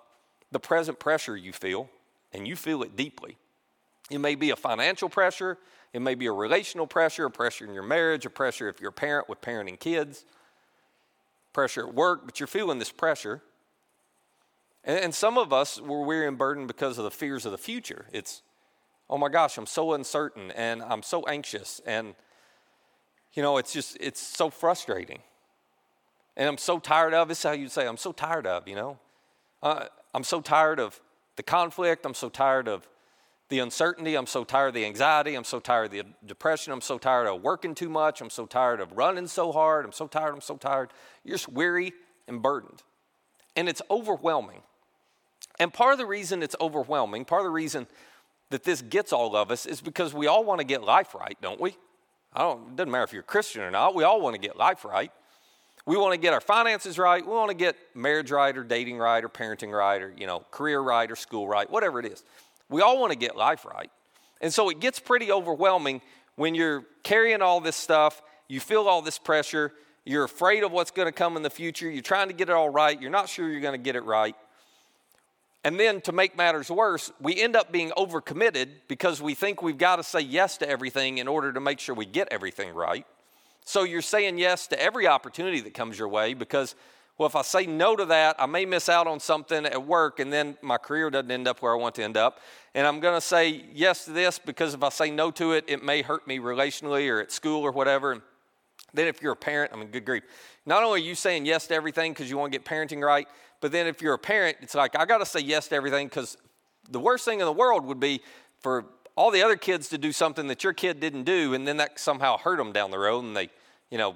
the 0.50 0.58
present 0.58 0.98
pressure 0.98 1.36
you 1.36 1.52
feel, 1.52 1.90
and 2.32 2.48
you 2.48 2.56
feel 2.56 2.82
it 2.82 2.96
deeply. 2.96 3.36
It 4.10 4.18
may 4.18 4.34
be 4.34 4.48
a 4.50 4.56
financial 4.56 5.10
pressure, 5.10 5.58
it 5.92 6.00
may 6.00 6.14
be 6.14 6.26
a 6.26 6.32
relational 6.32 6.86
pressure, 6.86 7.26
a 7.26 7.30
pressure 7.30 7.64
in 7.64 7.72
your 7.72 7.82
marriage, 7.82 8.26
a 8.26 8.30
pressure 8.30 8.68
if 8.68 8.80
you're 8.80 8.90
a 8.90 8.92
parent 8.92 9.28
with 9.28 9.40
parenting 9.40 9.78
kids, 9.78 10.24
pressure 11.52 11.88
at 11.88 11.94
work, 11.94 12.22
but 12.24 12.38
you're 12.38 12.46
feeling 12.46 12.78
this 12.78 12.92
pressure. 12.92 13.42
And, 14.84 14.98
and 14.98 15.14
some 15.14 15.38
of 15.38 15.52
us 15.52 15.80
were 15.80 16.02
weary 16.02 16.28
and 16.28 16.36
burdened 16.36 16.68
because 16.68 16.98
of 16.98 17.04
the 17.04 17.10
fears 17.10 17.46
of 17.46 17.52
the 17.52 17.58
future. 17.58 18.06
It's, 18.12 18.42
oh 19.08 19.18
my 19.18 19.28
gosh, 19.28 19.56
I'm 19.56 19.66
so 19.66 19.92
uncertain 19.92 20.50
and 20.52 20.82
I'm 20.82 21.02
so 21.02 21.22
anxious. 21.22 21.80
And, 21.86 22.14
you 23.32 23.42
know, 23.42 23.56
it's 23.56 23.72
just, 23.72 23.96
it's 24.00 24.20
so 24.20 24.50
frustrating. 24.50 25.20
And 26.36 26.48
I'm 26.48 26.58
so 26.58 26.78
tired 26.78 27.14
of, 27.14 27.28
this 27.28 27.38
is 27.38 27.44
how 27.44 27.52
you'd 27.52 27.72
say, 27.72 27.86
I'm 27.86 27.96
so 27.96 28.12
tired 28.12 28.46
of, 28.46 28.68
you 28.68 28.76
know. 28.76 28.98
Uh, 29.62 29.86
I'm 30.14 30.24
so 30.24 30.40
tired 30.40 30.78
of 30.78 31.00
the 31.36 31.42
conflict. 31.42 32.06
I'm 32.06 32.14
so 32.14 32.28
tired 32.28 32.68
of 32.68 32.86
the 33.48 33.60
uncertainty. 33.60 34.14
I'm 34.14 34.26
so 34.26 34.44
tired 34.44 34.68
of 34.68 34.74
the 34.74 34.84
anxiety. 34.84 35.34
I'm 35.34 35.44
so 35.44 35.60
tired 35.60 35.86
of 35.86 35.90
the 35.92 36.04
depression. 36.26 36.72
I'm 36.72 36.80
so 36.80 36.98
tired 36.98 37.26
of 37.26 37.42
working 37.42 37.74
too 37.74 37.88
much. 37.88 38.20
I'm 38.20 38.30
so 38.30 38.46
tired 38.46 38.80
of 38.80 38.92
running 38.92 39.26
so 39.26 39.52
hard. 39.52 39.84
I'm 39.84 39.92
so 39.92 40.06
tired. 40.06 40.34
I'm 40.34 40.40
so 40.40 40.56
tired. 40.56 40.90
You're 41.24 41.34
just 41.34 41.48
weary 41.48 41.92
and 42.26 42.42
burdened. 42.42 42.82
And 43.56 43.68
it's 43.68 43.82
overwhelming. 43.90 44.62
And 45.58 45.72
part 45.72 45.92
of 45.92 45.98
the 45.98 46.06
reason 46.06 46.42
it's 46.42 46.56
overwhelming, 46.60 47.24
part 47.24 47.40
of 47.40 47.46
the 47.46 47.50
reason 47.50 47.86
that 48.50 48.64
this 48.64 48.82
gets 48.82 49.12
all 49.12 49.34
of 49.34 49.50
us 49.50 49.66
is 49.66 49.80
because 49.80 50.14
we 50.14 50.26
all 50.26 50.44
want 50.44 50.60
to 50.60 50.64
get 50.66 50.82
life 50.82 51.14
right, 51.14 51.36
don't 51.40 51.60
we? 51.60 51.76
I 52.32 52.42
don't, 52.42 52.68
it 52.68 52.76
doesn't 52.76 52.90
matter 52.90 53.04
if 53.04 53.12
you're 53.12 53.22
Christian 53.22 53.62
or 53.62 53.70
not, 53.70 53.94
we 53.94 54.04
all 54.04 54.20
want 54.20 54.34
to 54.34 54.40
get 54.40 54.56
life 54.56 54.84
right. 54.84 55.10
We 55.86 55.96
want 55.96 56.12
to 56.12 56.20
get 56.20 56.34
our 56.34 56.40
finances 56.40 56.98
right. 56.98 57.24
We 57.24 57.32
want 57.32 57.48
to 57.48 57.56
get 57.56 57.74
marriage 57.94 58.30
right 58.30 58.54
or 58.56 58.62
dating 58.62 58.98
right 58.98 59.24
or 59.24 59.30
parenting 59.30 59.72
right 59.72 60.02
or, 60.02 60.12
you 60.14 60.26
know, 60.26 60.44
career 60.50 60.80
right 60.80 61.10
or 61.10 61.16
school 61.16 61.48
right, 61.48 61.68
whatever 61.68 61.98
it 61.98 62.04
is. 62.04 62.24
We 62.68 62.82
all 62.82 63.00
want 63.00 63.12
to 63.12 63.18
get 63.18 63.36
life 63.36 63.64
right. 63.64 63.90
And 64.40 64.52
so 64.52 64.68
it 64.68 64.80
gets 64.80 65.00
pretty 65.00 65.32
overwhelming 65.32 66.00
when 66.36 66.54
you're 66.54 66.84
carrying 67.02 67.42
all 67.42 67.60
this 67.60 67.74
stuff, 67.74 68.22
you 68.46 68.60
feel 68.60 68.86
all 68.86 69.02
this 69.02 69.18
pressure, 69.18 69.72
You're 70.04 70.24
afraid 70.24 70.62
of 70.62 70.72
what's 70.72 70.90
going 70.90 71.06
to 71.06 71.12
come 71.12 71.36
in 71.36 71.42
the 71.42 71.50
future. 71.50 71.90
You're 71.90 72.00
trying 72.00 72.28
to 72.28 72.34
get 72.34 72.48
it 72.48 72.54
all 72.54 72.70
right. 72.70 72.98
You're 72.98 73.10
not 73.10 73.28
sure 73.28 73.46
you're 73.50 73.60
going 73.60 73.74
to 73.74 73.84
get 73.84 73.94
it 73.94 74.04
right. 74.04 74.34
And 75.64 75.78
then 75.78 76.00
to 76.02 76.12
make 76.12 76.34
matters 76.34 76.70
worse, 76.70 77.12
we 77.20 77.38
end 77.38 77.56
up 77.56 77.70
being 77.70 77.90
overcommitted 77.90 78.68
because 78.88 79.20
we 79.20 79.34
think 79.34 79.60
we've 79.60 79.76
got 79.76 79.96
to 79.96 80.02
say 80.02 80.20
yes 80.20 80.56
to 80.58 80.68
everything 80.68 81.18
in 81.18 81.28
order 81.28 81.52
to 81.52 81.60
make 81.60 81.78
sure 81.78 81.94
we 81.94 82.06
get 82.06 82.28
everything 82.30 82.72
right. 82.72 83.04
So 83.66 83.82
you're 83.82 84.00
saying 84.00 84.38
yes 84.38 84.66
to 84.68 84.80
every 84.80 85.06
opportunity 85.06 85.60
that 85.60 85.74
comes 85.74 85.98
your 85.98 86.08
way 86.08 86.32
because, 86.32 86.74
well, 87.18 87.26
if 87.26 87.34
I 87.34 87.42
say 87.42 87.66
no 87.66 87.96
to 87.96 88.04
that, 88.06 88.36
I 88.38 88.46
may 88.46 88.64
miss 88.64 88.88
out 88.88 89.08
on 89.08 89.18
something 89.18 89.66
at 89.66 89.84
work 89.84 90.20
and 90.20 90.32
then 90.32 90.56
my 90.62 90.78
career 90.78 91.10
doesn't 91.10 91.30
end 91.30 91.48
up 91.48 91.60
where 91.60 91.72
I 91.72 91.76
want 91.76 91.96
to 91.96 92.04
end 92.04 92.16
up. 92.16 92.38
And 92.76 92.86
I'm 92.86 93.00
going 93.00 93.16
to 93.16 93.20
say 93.20 93.64
yes 93.74 94.04
to 94.04 94.12
this 94.12 94.38
because 94.38 94.72
if 94.72 94.84
I 94.84 94.88
say 94.90 95.10
no 95.10 95.32
to 95.32 95.52
it, 95.52 95.64
it 95.66 95.82
may 95.82 96.02
hurt 96.02 96.28
me 96.28 96.38
relationally 96.38 97.10
or 97.10 97.20
at 97.20 97.32
school 97.32 97.62
or 97.62 97.72
whatever. 97.72 98.12
And 98.12 98.22
Then, 98.94 99.08
if 99.08 99.20
you're 99.20 99.32
a 99.32 99.36
parent, 99.36 99.72
I 99.74 99.76
mean, 99.76 99.88
good 99.88 100.04
grief. 100.04 100.22
Not 100.64 100.84
only 100.84 101.00
are 101.00 101.04
you 101.04 101.16
saying 101.16 101.44
yes 101.44 101.66
to 101.66 101.74
everything 101.74 102.12
because 102.12 102.30
you 102.30 102.38
want 102.38 102.52
to 102.52 102.58
get 102.58 102.64
parenting 102.64 103.04
right, 103.04 103.26
but 103.60 103.72
then 103.72 103.88
if 103.88 104.00
you're 104.00 104.14
a 104.14 104.18
parent, 104.18 104.58
it's 104.60 104.76
like, 104.76 104.96
I 104.96 105.04
got 105.04 105.18
to 105.18 105.26
say 105.26 105.40
yes 105.40 105.66
to 105.68 105.74
everything 105.74 106.06
because 106.06 106.36
the 106.88 107.00
worst 107.00 107.24
thing 107.24 107.40
in 107.40 107.46
the 107.46 107.52
world 107.52 107.84
would 107.84 107.98
be 107.98 108.20
for 108.60 108.84
all 109.16 109.32
the 109.32 109.42
other 109.42 109.56
kids 109.56 109.88
to 109.88 109.98
do 109.98 110.12
something 110.12 110.46
that 110.46 110.62
your 110.62 110.72
kid 110.72 111.00
didn't 111.00 111.24
do, 111.24 111.54
and 111.54 111.66
then 111.66 111.78
that 111.78 111.98
somehow 111.98 112.38
hurt 112.38 112.58
them 112.58 112.72
down 112.72 112.92
the 112.92 112.98
road, 112.98 113.24
and 113.24 113.36
they, 113.36 113.50
you 113.90 113.98
know, 113.98 114.14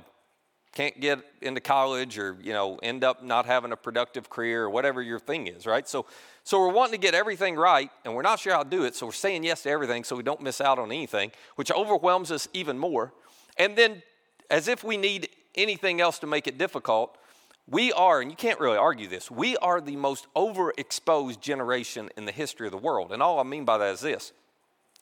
can't 0.72 1.00
get 1.00 1.20
into 1.42 1.60
college 1.60 2.18
or 2.18 2.36
you 2.42 2.52
know 2.52 2.78
end 2.82 3.04
up 3.04 3.22
not 3.22 3.46
having 3.46 3.72
a 3.72 3.76
productive 3.76 4.30
career 4.30 4.64
or 4.64 4.70
whatever 4.70 5.02
your 5.02 5.18
thing 5.18 5.46
is 5.46 5.66
right? 5.66 5.88
So 5.88 6.06
so 6.44 6.58
we're 6.58 6.72
wanting 6.72 6.92
to 6.92 6.98
get 6.98 7.14
everything 7.14 7.56
right 7.56 7.90
and 8.04 8.14
we're 8.14 8.22
not 8.22 8.40
sure 8.40 8.54
how 8.54 8.62
to 8.62 8.70
do 8.70 8.84
it 8.84 8.94
so 8.94 9.06
we're 9.06 9.12
saying 9.12 9.44
yes 9.44 9.62
to 9.62 9.70
everything 9.70 10.04
so 10.04 10.16
we 10.16 10.22
don't 10.22 10.40
miss 10.40 10.60
out 10.60 10.78
on 10.78 10.90
anything 10.90 11.30
which 11.56 11.70
overwhelms 11.70 12.30
us 12.30 12.48
even 12.52 12.78
more. 12.78 13.12
And 13.58 13.76
then 13.76 14.02
as 14.50 14.66
if 14.66 14.82
we 14.82 14.96
need 14.96 15.28
anything 15.54 16.00
else 16.00 16.18
to 16.20 16.26
make 16.26 16.46
it 16.46 16.58
difficult 16.58 17.18
we 17.68 17.92
are 17.92 18.20
and 18.20 18.30
you 18.30 18.36
can't 18.36 18.58
really 18.58 18.78
argue 18.78 19.06
this 19.08 19.30
we 19.30 19.56
are 19.58 19.80
the 19.80 19.96
most 19.96 20.26
overexposed 20.34 21.40
generation 21.40 22.08
in 22.16 22.24
the 22.24 22.32
history 22.32 22.66
of 22.66 22.72
the 22.72 22.78
world. 22.78 23.12
And 23.12 23.22
all 23.22 23.38
i 23.38 23.42
mean 23.42 23.64
by 23.64 23.78
that 23.78 23.92
is 23.92 24.00
this. 24.00 24.32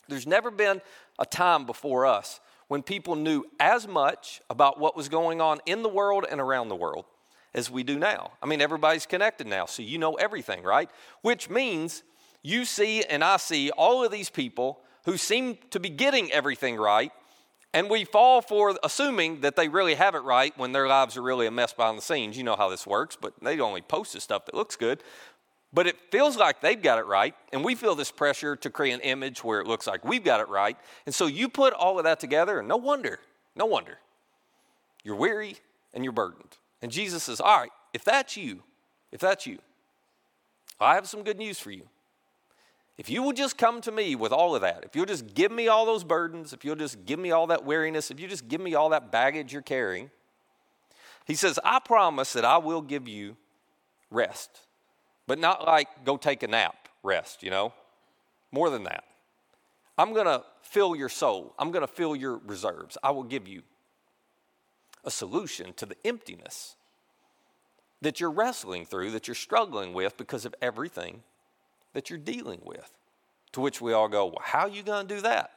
There's 0.08 0.26
never 0.26 0.50
been 0.50 0.80
a 1.20 1.24
time 1.24 1.64
before 1.64 2.04
us 2.04 2.40
when 2.70 2.84
people 2.84 3.16
knew 3.16 3.42
as 3.58 3.88
much 3.88 4.40
about 4.48 4.78
what 4.78 4.96
was 4.96 5.08
going 5.08 5.40
on 5.40 5.58
in 5.66 5.82
the 5.82 5.88
world 5.88 6.24
and 6.30 6.40
around 6.40 6.68
the 6.68 6.76
world 6.76 7.04
as 7.52 7.68
we 7.68 7.82
do 7.82 7.98
now. 7.98 8.30
I 8.40 8.46
mean, 8.46 8.60
everybody's 8.60 9.06
connected 9.06 9.48
now, 9.48 9.66
so 9.66 9.82
you 9.82 9.98
know 9.98 10.14
everything, 10.14 10.62
right? 10.62 10.88
Which 11.22 11.50
means 11.50 12.04
you 12.42 12.64
see 12.64 13.02
and 13.02 13.24
I 13.24 13.38
see 13.38 13.72
all 13.72 14.04
of 14.04 14.12
these 14.12 14.30
people 14.30 14.78
who 15.04 15.16
seem 15.16 15.58
to 15.70 15.80
be 15.80 15.88
getting 15.88 16.30
everything 16.30 16.76
right, 16.76 17.10
and 17.74 17.90
we 17.90 18.04
fall 18.04 18.40
for 18.40 18.78
assuming 18.84 19.40
that 19.40 19.56
they 19.56 19.66
really 19.66 19.96
have 19.96 20.14
it 20.14 20.22
right 20.22 20.56
when 20.56 20.70
their 20.70 20.86
lives 20.86 21.16
are 21.16 21.22
really 21.22 21.48
a 21.48 21.50
mess 21.50 21.72
behind 21.72 21.98
the 21.98 22.02
scenes. 22.02 22.38
You 22.38 22.44
know 22.44 22.54
how 22.54 22.68
this 22.68 22.86
works, 22.86 23.16
but 23.20 23.34
they 23.42 23.58
only 23.58 23.82
post 23.82 24.12
the 24.12 24.20
stuff 24.20 24.46
that 24.46 24.54
looks 24.54 24.76
good. 24.76 25.02
But 25.72 25.86
it 25.86 25.96
feels 26.10 26.36
like 26.36 26.60
they've 26.60 26.80
got 26.80 26.98
it 26.98 27.06
right, 27.06 27.34
and 27.52 27.64
we 27.64 27.74
feel 27.76 27.94
this 27.94 28.10
pressure 28.10 28.56
to 28.56 28.70
create 28.70 28.92
an 28.92 29.00
image 29.00 29.44
where 29.44 29.60
it 29.60 29.66
looks 29.66 29.86
like 29.86 30.04
we've 30.04 30.24
got 30.24 30.40
it 30.40 30.48
right. 30.48 30.76
And 31.06 31.14
so 31.14 31.26
you 31.26 31.48
put 31.48 31.72
all 31.72 31.98
of 31.98 32.04
that 32.04 32.18
together, 32.18 32.58
and 32.58 32.66
no 32.66 32.76
wonder, 32.76 33.20
no 33.54 33.66
wonder, 33.66 33.98
you're 35.04 35.16
weary 35.16 35.56
and 35.94 36.04
you're 36.04 36.12
burdened. 36.12 36.56
And 36.82 36.90
Jesus 36.90 37.22
says, 37.24 37.40
All 37.40 37.58
right, 37.58 37.70
if 37.92 38.04
that's 38.04 38.36
you, 38.36 38.62
if 39.12 39.20
that's 39.20 39.46
you, 39.46 39.58
I 40.80 40.94
have 40.94 41.06
some 41.06 41.22
good 41.22 41.38
news 41.38 41.60
for 41.60 41.70
you. 41.70 41.88
If 42.98 43.08
you 43.08 43.22
will 43.22 43.32
just 43.32 43.56
come 43.56 43.80
to 43.82 43.92
me 43.92 44.14
with 44.14 44.32
all 44.32 44.54
of 44.54 44.60
that, 44.60 44.84
if 44.84 44.94
you'll 44.94 45.06
just 45.06 45.34
give 45.34 45.50
me 45.50 45.68
all 45.68 45.86
those 45.86 46.04
burdens, 46.04 46.52
if 46.52 46.64
you'll 46.64 46.76
just 46.76 47.06
give 47.06 47.18
me 47.18 47.30
all 47.30 47.46
that 47.46 47.64
weariness, 47.64 48.10
if 48.10 48.20
you 48.20 48.28
just 48.28 48.48
give 48.48 48.60
me 48.60 48.74
all 48.74 48.90
that 48.90 49.10
baggage 49.10 49.52
you're 49.52 49.62
carrying, 49.62 50.10
he 51.26 51.34
says, 51.34 51.58
I 51.64 51.78
promise 51.78 52.32
that 52.34 52.44
I 52.44 52.58
will 52.58 52.82
give 52.82 53.08
you 53.08 53.36
rest. 54.10 54.60
But 55.30 55.38
not 55.38 55.64
like 55.64 56.04
go 56.04 56.16
take 56.16 56.42
a 56.42 56.48
nap, 56.48 56.88
rest, 57.04 57.44
you 57.44 57.50
know? 57.50 57.72
More 58.50 58.68
than 58.68 58.82
that. 58.82 59.04
I'm 59.96 60.12
going 60.12 60.26
to 60.26 60.42
fill 60.60 60.96
your 60.96 61.08
soul. 61.08 61.54
I'm 61.56 61.70
going 61.70 61.86
to 61.86 61.92
fill 61.92 62.16
your 62.16 62.38
reserves. 62.38 62.98
I 63.00 63.12
will 63.12 63.22
give 63.22 63.46
you 63.46 63.62
a 65.04 65.10
solution 65.12 65.72
to 65.74 65.86
the 65.86 65.94
emptiness 66.04 66.74
that 68.02 68.18
you're 68.18 68.32
wrestling 68.32 68.84
through, 68.84 69.12
that 69.12 69.28
you're 69.28 69.36
struggling 69.36 69.92
with 69.92 70.16
because 70.16 70.44
of 70.44 70.52
everything 70.60 71.22
that 71.92 72.10
you're 72.10 72.18
dealing 72.18 72.62
with. 72.64 72.90
To 73.52 73.60
which 73.60 73.80
we 73.80 73.92
all 73.92 74.08
go, 74.08 74.26
well, 74.26 74.42
how 74.42 74.62
are 74.62 74.68
you 74.68 74.82
going 74.82 75.06
to 75.06 75.14
do 75.14 75.20
that? 75.20 75.52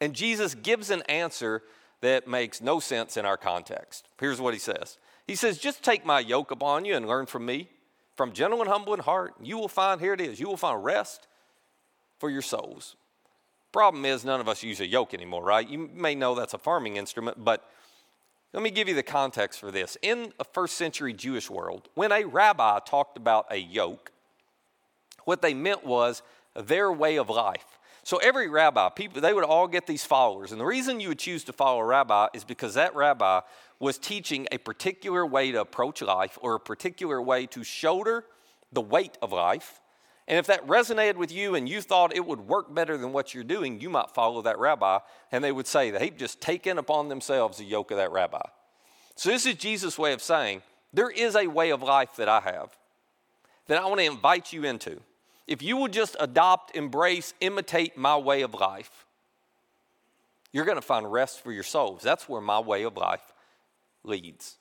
And 0.00 0.14
Jesus 0.14 0.56
gives 0.56 0.90
an 0.90 1.02
answer 1.02 1.62
that 2.00 2.26
makes 2.26 2.60
no 2.60 2.80
sense 2.80 3.16
in 3.16 3.24
our 3.24 3.36
context. 3.36 4.08
Here's 4.18 4.40
what 4.40 4.52
he 4.52 4.58
says 4.58 4.98
He 5.28 5.36
says, 5.36 5.58
Just 5.58 5.84
take 5.84 6.04
my 6.04 6.18
yoke 6.18 6.50
upon 6.50 6.84
you 6.84 6.96
and 6.96 7.06
learn 7.06 7.26
from 7.26 7.46
me 7.46 7.68
from 8.16 8.32
gentle 8.32 8.60
and 8.60 8.68
humble 8.68 8.94
in 8.94 9.00
heart, 9.00 9.34
you 9.42 9.58
will 9.58 9.68
find, 9.68 10.00
here 10.00 10.12
it 10.12 10.20
is, 10.20 10.38
you 10.38 10.48
will 10.48 10.56
find 10.56 10.84
rest 10.84 11.28
for 12.18 12.30
your 12.30 12.42
souls. 12.42 12.96
Problem 13.72 14.04
is, 14.04 14.24
none 14.24 14.40
of 14.40 14.48
us 14.48 14.62
use 14.62 14.80
a 14.80 14.86
yoke 14.86 15.14
anymore, 15.14 15.42
right? 15.42 15.68
You 15.68 15.90
may 15.94 16.14
know 16.14 16.34
that's 16.34 16.54
a 16.54 16.58
farming 16.58 16.96
instrument, 16.96 17.42
but 17.42 17.68
let 18.52 18.62
me 18.62 18.70
give 18.70 18.86
you 18.86 18.94
the 18.94 19.02
context 19.02 19.58
for 19.58 19.70
this. 19.70 19.96
In 20.02 20.32
a 20.38 20.44
first 20.44 20.76
century 20.76 21.14
Jewish 21.14 21.48
world, 21.48 21.88
when 21.94 22.12
a 22.12 22.24
rabbi 22.24 22.80
talked 22.80 23.16
about 23.16 23.46
a 23.50 23.56
yoke, 23.56 24.12
what 25.24 25.40
they 25.40 25.54
meant 25.54 25.86
was 25.86 26.22
their 26.54 26.92
way 26.92 27.16
of 27.16 27.30
life. 27.30 27.78
So 28.04 28.16
every 28.16 28.48
rabbi, 28.48 28.88
people, 28.88 29.20
they 29.20 29.32
would 29.32 29.44
all 29.44 29.68
get 29.68 29.86
these 29.86 30.04
followers. 30.04 30.50
And 30.50 30.60
the 30.60 30.64
reason 30.64 30.98
you 30.98 31.08
would 31.08 31.20
choose 31.20 31.44
to 31.44 31.52
follow 31.52 31.78
a 31.78 31.84
rabbi 31.84 32.28
is 32.34 32.44
because 32.44 32.74
that 32.74 32.96
rabbi 32.96 33.40
was 33.78 33.98
teaching 33.98 34.48
a 34.50 34.58
particular 34.58 35.24
way 35.24 35.52
to 35.52 35.60
approach 35.60 36.02
life 36.02 36.38
or 36.42 36.54
a 36.54 36.60
particular 36.60 37.22
way 37.22 37.46
to 37.46 37.62
shoulder 37.62 38.24
the 38.72 38.80
weight 38.80 39.16
of 39.22 39.32
life. 39.32 39.80
And 40.26 40.38
if 40.38 40.46
that 40.46 40.66
resonated 40.66 41.16
with 41.16 41.32
you 41.32 41.54
and 41.54 41.68
you 41.68 41.80
thought 41.80 42.14
it 42.16 42.26
would 42.26 42.40
work 42.40 42.74
better 42.74 42.96
than 42.96 43.12
what 43.12 43.34
you're 43.34 43.44
doing, 43.44 43.80
you 43.80 43.90
might 43.90 44.10
follow 44.10 44.42
that 44.42 44.58
rabbi. 44.58 44.98
And 45.30 45.42
they 45.42 45.52
would 45.52 45.66
say 45.66 45.90
they've 45.90 46.16
just 46.16 46.40
taken 46.40 46.78
upon 46.78 47.08
themselves 47.08 47.58
the 47.58 47.64
yoke 47.64 47.90
of 47.90 47.98
that 47.98 48.12
rabbi. 48.12 48.42
So, 49.14 49.30
this 49.30 49.46
is 49.46 49.56
Jesus' 49.56 49.98
way 49.98 50.12
of 50.12 50.22
saying 50.22 50.62
there 50.92 51.10
is 51.10 51.36
a 51.36 51.46
way 51.46 51.70
of 51.70 51.82
life 51.82 52.16
that 52.16 52.28
I 52.28 52.40
have 52.40 52.76
that 53.66 53.82
I 53.82 53.86
want 53.86 54.00
to 54.00 54.06
invite 54.06 54.52
you 54.52 54.64
into. 54.64 55.00
If 55.46 55.62
you 55.62 55.76
will 55.76 55.88
just 55.88 56.16
adopt, 56.20 56.76
embrace, 56.76 57.34
imitate 57.40 57.96
my 57.96 58.16
way 58.16 58.42
of 58.42 58.54
life, 58.54 59.06
you're 60.52 60.64
going 60.64 60.76
to 60.76 60.82
find 60.82 61.10
rest 61.10 61.42
for 61.42 61.52
your 61.52 61.62
souls. 61.62 62.02
That's 62.02 62.28
where 62.28 62.40
my 62.40 62.60
way 62.60 62.82
of 62.84 62.96
life 62.96 63.32
leads. 64.04 64.58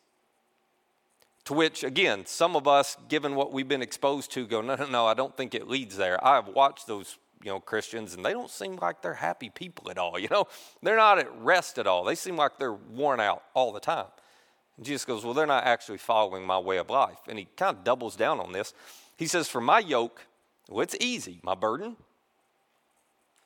To 1.45 1.53
which, 1.53 1.83
again, 1.83 2.25
some 2.25 2.55
of 2.55 2.67
us, 2.67 2.97
given 3.09 3.35
what 3.35 3.51
we've 3.51 3.67
been 3.67 3.81
exposed 3.81 4.31
to, 4.33 4.45
go, 4.45 4.61
no, 4.61 4.75
no, 4.75 4.85
no, 4.85 5.07
I 5.07 5.13
don't 5.13 5.35
think 5.35 5.53
it 5.55 5.67
leads 5.67 5.97
there. 5.97 6.23
I've 6.25 6.47
watched 6.47 6.87
those 6.87 7.17
you 7.43 7.51
know 7.51 7.59
Christians 7.59 8.13
and 8.13 8.23
they 8.23 8.33
don't 8.33 8.49
seem 8.49 8.75
like 8.75 9.01
they're 9.01 9.13
happy 9.13 9.49
people 9.49 9.89
at 9.89 9.97
all. 9.97 10.11
You 10.21 10.27
know, 10.29 10.47
they're 10.83 10.97
not 10.97 11.17
at 11.17 11.35
rest 11.39 11.79
at 11.79 11.87
all. 11.87 12.03
They 12.03 12.15
seem 12.15 12.35
like 12.35 12.57
they're 12.57 12.73
worn 12.73 13.19
out 13.19 13.43
all 13.55 13.71
the 13.71 13.79
time. 13.79 14.05
And 14.77 14.85
Jesus 14.85 15.05
goes, 15.05 15.23
Well, 15.23 15.33
they're 15.33 15.47
not 15.47 15.63
actually 15.63 15.97
following 15.97 16.45
my 16.45 16.59
way 16.59 16.77
of 16.77 16.89
life. 16.89 17.17
And 17.27 17.39
he 17.39 17.47
kind 17.57 17.75
of 17.75 17.83
doubles 17.83 18.15
down 18.15 18.39
on 18.39 18.51
this. 18.51 18.73
He 19.17 19.27
says, 19.27 19.47
For 19.47 19.61
my 19.61 19.79
yoke, 19.79 20.21
well, 20.71 20.81
it's 20.81 20.95
easy. 20.99 21.39
My 21.43 21.55
burden, 21.55 21.97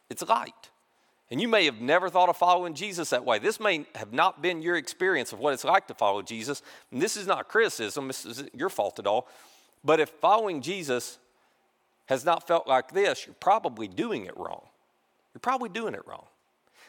it's 0.09 0.21
light. 0.21 0.69
And 1.31 1.41
you 1.41 1.47
may 1.47 1.65
have 1.65 1.81
never 1.81 2.09
thought 2.09 2.29
of 2.29 2.37
following 2.37 2.75
Jesus 2.75 3.09
that 3.09 3.25
way. 3.25 3.39
This 3.39 3.59
may 3.59 3.85
have 3.95 4.13
not 4.13 4.41
been 4.41 4.61
your 4.61 4.75
experience 4.75 5.33
of 5.33 5.39
what 5.39 5.53
it's 5.53 5.63
like 5.63 5.87
to 5.87 5.95
follow 5.95 6.21
Jesus. 6.21 6.61
And 6.91 7.01
this 7.01 7.17
is 7.17 7.25
not 7.25 7.47
criticism, 7.47 8.07
this 8.07 8.25
is 8.25 8.43
your 8.53 8.69
fault 8.69 8.99
at 8.99 9.07
all. 9.07 9.27
But 9.83 9.99
if 9.99 10.09
following 10.09 10.61
Jesus 10.61 11.17
has 12.07 12.23
not 12.23 12.47
felt 12.47 12.67
like 12.67 12.91
this, 12.91 13.25
you're 13.25 13.35
probably 13.39 13.87
doing 13.87 14.25
it 14.25 14.37
wrong. 14.37 14.61
You're 15.33 15.39
probably 15.39 15.69
doing 15.69 15.95
it 15.95 16.07
wrong. 16.07 16.25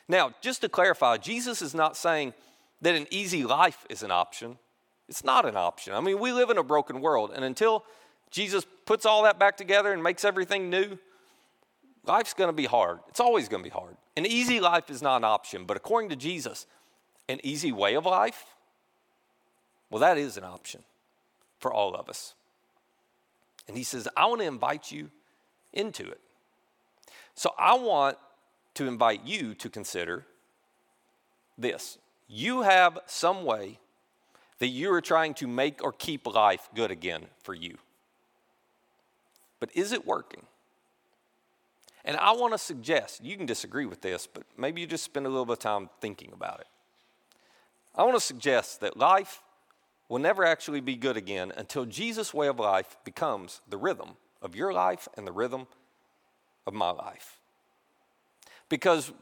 Now, 0.08 0.32
just 0.40 0.60
to 0.60 0.68
clarify, 0.68 1.16
Jesus 1.16 1.62
is 1.62 1.74
not 1.74 1.96
saying 1.96 2.34
that 2.82 2.94
an 2.94 3.06
easy 3.10 3.42
life 3.42 3.86
is 3.88 4.02
an 4.02 4.10
option. 4.10 4.58
It's 5.08 5.24
not 5.24 5.46
an 5.46 5.56
option. 5.56 5.94
I 5.94 6.00
mean, 6.00 6.20
we 6.20 6.32
live 6.32 6.50
in 6.50 6.58
a 6.58 6.62
broken 6.62 7.00
world, 7.00 7.32
and 7.34 7.44
until 7.44 7.84
Jesus 8.30 8.66
puts 8.84 9.06
all 9.06 9.22
that 9.24 9.38
back 9.38 9.56
together 9.56 9.92
and 9.92 10.02
makes 10.02 10.24
everything 10.24 10.70
new, 10.70 10.98
life's 12.04 12.34
going 12.34 12.48
to 12.48 12.52
be 12.52 12.66
hard. 12.66 13.00
It's 13.08 13.20
always 13.20 13.48
going 13.48 13.62
to 13.62 13.68
be 13.68 13.74
hard. 13.74 13.96
An 14.16 14.26
easy 14.26 14.60
life 14.60 14.90
is 14.90 15.02
not 15.02 15.18
an 15.18 15.24
option, 15.24 15.64
but 15.64 15.76
according 15.76 16.10
to 16.10 16.16
Jesus, 16.16 16.66
an 17.28 17.40
easy 17.42 17.72
way 17.72 17.94
of 17.94 18.06
life, 18.06 18.44
well, 19.90 20.00
that 20.00 20.18
is 20.18 20.36
an 20.36 20.44
option 20.44 20.82
for 21.58 21.72
all 21.72 21.94
of 21.94 22.08
us. 22.08 22.34
And 23.68 23.76
he 23.76 23.82
says, 23.82 24.08
I 24.16 24.26
want 24.26 24.40
to 24.40 24.46
invite 24.46 24.90
you 24.90 25.10
into 25.72 26.08
it. 26.08 26.20
So 27.34 27.52
I 27.58 27.74
want 27.74 28.16
to 28.74 28.86
invite 28.86 29.24
you 29.24 29.54
to 29.54 29.68
consider 29.68 30.26
this. 31.58 31.98
You 32.28 32.62
have 32.62 32.98
some 33.06 33.44
way 33.44 33.78
that 34.58 34.68
you 34.68 34.92
are 34.92 35.00
trying 35.00 35.34
to 35.34 35.46
make 35.46 35.82
or 35.82 35.92
keep 35.92 36.26
life 36.26 36.68
good 36.74 36.90
again 36.90 37.26
for 37.42 37.54
you. 37.54 37.76
But 39.60 39.70
is 39.74 39.92
it 39.92 40.06
working? 40.06 40.42
And 42.04 42.16
I 42.16 42.32
want 42.32 42.52
to 42.54 42.58
suggest, 42.58 43.24
you 43.24 43.36
can 43.36 43.46
disagree 43.46 43.86
with 43.86 44.00
this, 44.00 44.26
but 44.26 44.44
maybe 44.56 44.80
you 44.80 44.86
just 44.86 45.04
spend 45.04 45.26
a 45.26 45.28
little 45.28 45.44
bit 45.44 45.54
of 45.54 45.58
time 45.58 45.90
thinking 46.00 46.30
about 46.32 46.60
it. 46.60 46.68
I 47.94 48.04
want 48.04 48.14
to 48.14 48.20
suggest 48.20 48.80
that 48.80 48.96
life 48.96 49.42
will 50.08 50.20
never 50.20 50.44
actually 50.44 50.80
be 50.80 50.94
good 50.94 51.16
again 51.16 51.52
until 51.56 51.84
Jesus' 51.84 52.32
way 52.32 52.46
of 52.46 52.60
life 52.60 52.96
becomes 53.04 53.60
the 53.68 53.76
rhythm 53.76 54.10
of 54.40 54.54
your 54.54 54.72
life 54.72 55.08
and 55.16 55.26
the 55.26 55.32
rhythm 55.32 55.66
of 56.66 56.74
my 56.74 56.90
life. 56.90 57.38
Because 58.68 59.12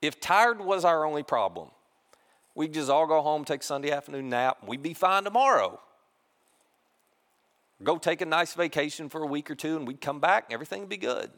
if 0.00 0.20
tired 0.20 0.60
was 0.60 0.84
our 0.84 1.04
only 1.04 1.22
problem, 1.22 1.70
we'd 2.54 2.74
just 2.74 2.90
all 2.90 3.06
go 3.06 3.22
home, 3.22 3.44
take 3.44 3.62
Sunday 3.62 3.90
afternoon 3.90 4.28
nap, 4.28 4.58
and 4.60 4.68
we'd 4.68 4.82
be 4.82 4.94
fine 4.94 5.24
tomorrow. 5.24 5.80
Go 7.82 7.98
take 7.98 8.20
a 8.20 8.26
nice 8.26 8.54
vacation 8.54 9.08
for 9.08 9.22
a 9.22 9.26
week 9.26 9.50
or 9.50 9.54
two, 9.54 9.76
and 9.76 9.86
we'd 9.86 10.00
come 10.00 10.20
back 10.20 10.44
and 10.44 10.54
everything 10.54 10.80
would 10.80 10.88
be 10.88 10.96
good. 10.96 11.30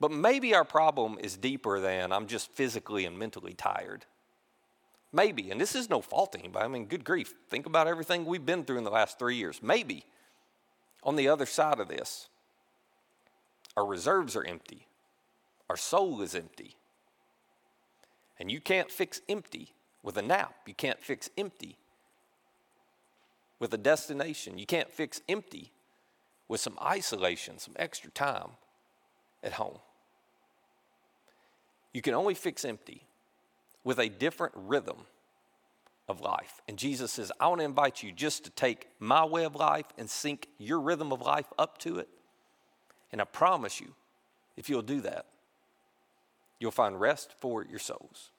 But 0.00 0.10
maybe 0.10 0.54
our 0.54 0.64
problem 0.64 1.18
is 1.20 1.36
deeper 1.36 1.78
than 1.78 2.12
I'm 2.12 2.26
just 2.26 2.50
physically 2.50 3.04
and 3.04 3.18
mentally 3.18 3.54
tired. 3.54 4.04
Maybe, 5.12 5.50
and 5.50 5.60
this 5.60 5.74
is 5.74 5.88
no 5.88 6.00
fault 6.00 6.34
anybody. 6.36 6.64
I 6.64 6.68
mean, 6.68 6.86
good 6.86 7.04
grief. 7.04 7.34
Think 7.48 7.66
about 7.66 7.86
everything 7.86 8.24
we've 8.24 8.44
been 8.44 8.64
through 8.64 8.78
in 8.78 8.84
the 8.84 8.90
last 8.90 9.18
three 9.18 9.36
years. 9.36 9.62
Maybe 9.62 10.04
on 11.02 11.16
the 11.16 11.28
other 11.28 11.46
side 11.46 11.78
of 11.78 11.88
this, 11.88 12.28
our 13.76 13.86
reserves 13.86 14.34
are 14.36 14.44
empty, 14.44 14.86
our 15.70 15.76
soul 15.76 16.20
is 16.20 16.34
empty. 16.34 16.76
And 18.38 18.50
you 18.50 18.60
can't 18.60 18.90
fix 18.90 19.20
empty 19.28 19.72
with 20.02 20.16
a 20.16 20.22
nap. 20.22 20.54
You 20.66 20.74
can't 20.74 21.00
fix 21.00 21.30
empty 21.38 21.76
with 23.62 23.72
a 23.72 23.78
destination. 23.78 24.58
You 24.58 24.66
can't 24.66 24.90
fix 24.90 25.20
empty 25.28 25.70
with 26.48 26.60
some 26.60 26.76
isolation, 26.82 27.60
some 27.60 27.74
extra 27.78 28.10
time 28.10 28.48
at 29.40 29.52
home. 29.52 29.78
You 31.92 32.02
can 32.02 32.12
only 32.12 32.34
fix 32.34 32.64
empty 32.64 33.04
with 33.84 34.00
a 34.00 34.08
different 34.08 34.52
rhythm 34.56 35.06
of 36.08 36.20
life. 36.20 36.60
And 36.66 36.76
Jesus 36.76 37.12
says, 37.12 37.30
I 37.38 37.46
want 37.46 37.60
to 37.60 37.64
invite 37.64 38.02
you 38.02 38.10
just 38.10 38.42
to 38.44 38.50
take 38.50 38.88
my 38.98 39.24
way 39.24 39.44
of 39.44 39.54
life 39.54 39.86
and 39.96 40.10
sync 40.10 40.48
your 40.58 40.80
rhythm 40.80 41.12
of 41.12 41.20
life 41.20 41.46
up 41.56 41.78
to 41.78 42.00
it. 42.00 42.08
And 43.12 43.20
I 43.20 43.24
promise 43.24 43.80
you, 43.80 43.94
if 44.56 44.68
you'll 44.68 44.82
do 44.82 45.02
that, 45.02 45.26
you'll 46.58 46.72
find 46.72 47.00
rest 47.00 47.32
for 47.38 47.64
your 47.64 47.78
souls. 47.78 48.32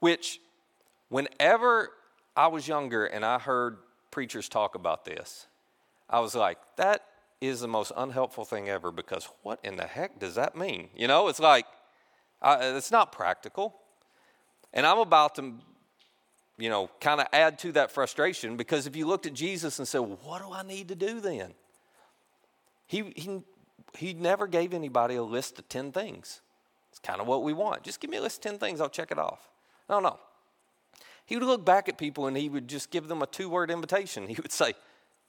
Which, 0.00 0.38
whenever 1.08 1.92
I 2.36 2.48
was 2.48 2.68
younger 2.68 3.06
and 3.06 3.24
I 3.24 3.38
heard 3.38 3.78
preachers 4.10 4.48
talk 4.48 4.74
about 4.74 5.04
this, 5.04 5.46
I 6.08 6.20
was 6.20 6.34
like, 6.34 6.58
that 6.76 7.04
is 7.40 7.60
the 7.60 7.68
most 7.68 7.92
unhelpful 7.96 8.44
thing 8.44 8.68
ever 8.68 8.90
because 8.90 9.28
what 9.42 9.60
in 9.62 9.76
the 9.76 9.86
heck 9.86 10.18
does 10.18 10.34
that 10.34 10.56
mean? 10.56 10.88
You 10.96 11.06
know, 11.06 11.28
it's 11.28 11.40
like, 11.40 11.66
uh, 12.42 12.58
it's 12.76 12.90
not 12.90 13.12
practical. 13.12 13.74
And 14.72 14.86
I'm 14.86 14.98
about 14.98 15.36
to, 15.36 15.54
you 16.58 16.68
know, 16.68 16.90
kind 17.00 17.20
of 17.20 17.26
add 17.32 17.58
to 17.60 17.72
that 17.72 17.90
frustration 17.90 18.56
because 18.56 18.86
if 18.86 18.96
you 18.96 19.06
looked 19.06 19.26
at 19.26 19.34
Jesus 19.34 19.78
and 19.78 19.86
said, 19.86 20.00
well, 20.00 20.18
what 20.22 20.42
do 20.42 20.52
I 20.52 20.62
need 20.62 20.88
to 20.88 20.94
do 20.94 21.20
then? 21.20 21.54
He, 22.86 23.12
he, 23.14 23.42
he 23.96 24.14
never 24.14 24.46
gave 24.46 24.74
anybody 24.74 25.16
a 25.16 25.22
list 25.22 25.58
of 25.58 25.68
10 25.68 25.92
things. 25.92 26.40
It's 26.90 26.98
kind 26.98 27.20
of 27.20 27.26
what 27.26 27.42
we 27.42 27.52
want. 27.52 27.82
Just 27.82 28.00
give 28.00 28.10
me 28.10 28.16
a 28.16 28.22
list 28.22 28.44
of 28.44 28.52
10 28.52 28.58
things, 28.58 28.80
I'll 28.80 28.88
check 28.88 29.10
it 29.10 29.18
off. 29.18 29.48
No, 29.88 30.00
no. 30.00 30.18
He 31.28 31.36
would 31.36 31.44
look 31.44 31.62
back 31.62 31.90
at 31.90 31.98
people 31.98 32.26
and 32.26 32.34
he 32.34 32.48
would 32.48 32.68
just 32.68 32.90
give 32.90 33.06
them 33.06 33.20
a 33.20 33.26
two 33.26 33.50
word 33.50 33.70
invitation. 33.70 34.28
He 34.28 34.36
would 34.40 34.50
say, 34.50 34.72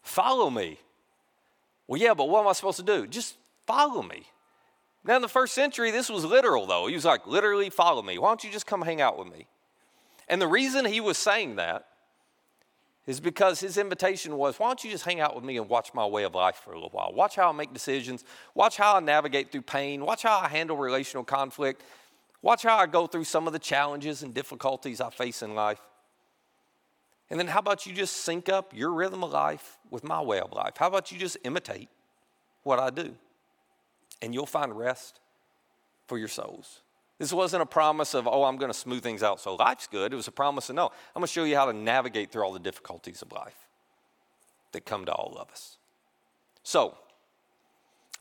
Follow 0.02 0.50
me. 0.50 0.80
Well, 1.88 2.00
yeah, 2.00 2.14
but 2.14 2.30
what 2.30 2.40
am 2.40 2.48
I 2.48 2.54
supposed 2.54 2.78
to 2.78 2.84
do? 2.84 3.06
Just 3.06 3.36
follow 3.68 4.02
me. 4.02 4.24
Now, 5.04 5.18
in 5.18 5.22
the 5.22 5.28
first 5.28 5.54
century, 5.54 5.92
this 5.92 6.10
was 6.10 6.24
literal, 6.24 6.66
though. 6.66 6.88
He 6.88 6.96
was 6.96 7.04
like, 7.04 7.28
literally, 7.28 7.70
follow 7.70 8.02
me. 8.02 8.18
Why 8.18 8.30
don't 8.30 8.42
you 8.46 8.50
just 8.50 8.66
come 8.66 8.82
hang 8.82 9.02
out 9.02 9.20
with 9.20 9.28
me? 9.30 9.46
And 10.30 10.42
the 10.42 10.48
reason 10.48 10.86
he 10.86 11.02
was 11.02 11.18
saying 11.18 11.58
that 11.58 11.86
is 13.06 13.20
because 13.20 13.60
his 13.60 13.78
invitation 13.78 14.38
was, 14.38 14.58
why 14.58 14.68
don't 14.68 14.82
you 14.86 14.90
just 14.90 15.04
hang 15.04 15.20
out 15.20 15.36
with 15.36 15.44
me 15.44 15.58
and 15.58 15.68
watch 15.68 15.94
my 15.94 16.06
way 16.06 16.24
of 16.24 16.34
life 16.34 16.62
for 16.64 16.72
a 16.72 16.76
little 16.76 16.92
while? 16.92 17.12
Watch 17.12 17.36
how 17.36 17.50
I 17.50 17.52
make 17.52 17.74
decisions. 17.74 18.24
Watch 18.56 18.78
how 18.78 18.96
I 18.96 19.00
navigate 19.02 19.52
through 19.52 19.64
pain. 19.64 20.06
Watch 20.06 20.24
how 20.24 20.40
I 20.40 20.48
handle 20.48 20.78
relational 20.78 21.26
conflict. 21.26 21.84
Watch 22.42 22.64
how 22.64 22.78
I 22.78 22.86
go 22.86 23.08
through 23.08 23.26
some 23.26 23.48
of 23.48 23.54
the 23.54 23.60
challenges 23.60 24.24
and 24.24 24.34
difficulties 24.34 25.02
I 25.02 25.10
face 25.10 25.42
in 25.42 25.56
life. 25.56 25.82
And 27.30 27.39
then 27.39 27.48
how 27.48 27.60
about 27.60 27.86
you 27.86 27.94
just 27.94 28.18
sync 28.18 28.50
up 28.50 28.76
your 28.76 28.92
rhythm 28.92 29.24
of 29.24 29.32
life 29.32 29.78
with 29.92 30.04
my 30.04 30.22
way 30.22 30.39
of 30.39 30.52
life? 30.52 30.74
How 30.78 30.88
about 30.88 31.12
you 31.12 31.18
just 31.18 31.38
imitate 31.44 31.89
what 32.63 32.80
I 32.80 32.89
do? 32.89 33.15
and 34.22 34.34
you'll 34.34 34.46
find 34.46 34.78
rest 34.78 35.20
for 36.08 36.18
your 36.18 36.28
souls. 36.28 36.82
This 37.18 37.34
wasn't 37.34 37.62
a 37.62 37.65
promise 37.65 38.13
of, 38.13 38.28
oh, 38.28 38.44
I'm 38.44 38.58
going 38.58 38.72
to 38.72 38.78
smooth 38.78 39.04
things 39.04 39.24
out 39.24 39.39
so 39.39 39.56
life's 39.56 39.88
good. 39.88 40.13
It 40.13 40.15
was 40.15 40.28
a 40.28 40.32
promise 40.32 40.70
of, 40.70 40.76
no, 40.76 40.86
I'm 40.88 41.20
going 41.20 41.28
to 41.28 41.32
show 41.34 41.44
you 41.44 41.56
how 41.56 41.65
to 41.65 41.74
navigate 41.74 42.32
through 42.32 42.44
all 42.44 42.54
the 42.54 42.60
difficulties 42.60 43.22
of 43.22 43.32
life 43.32 43.68
that 44.72 44.86
come 44.86 45.06
to 45.06 45.12
all 45.12 45.38
of 45.38 45.50
us. 45.50 45.78
So, 46.63 46.98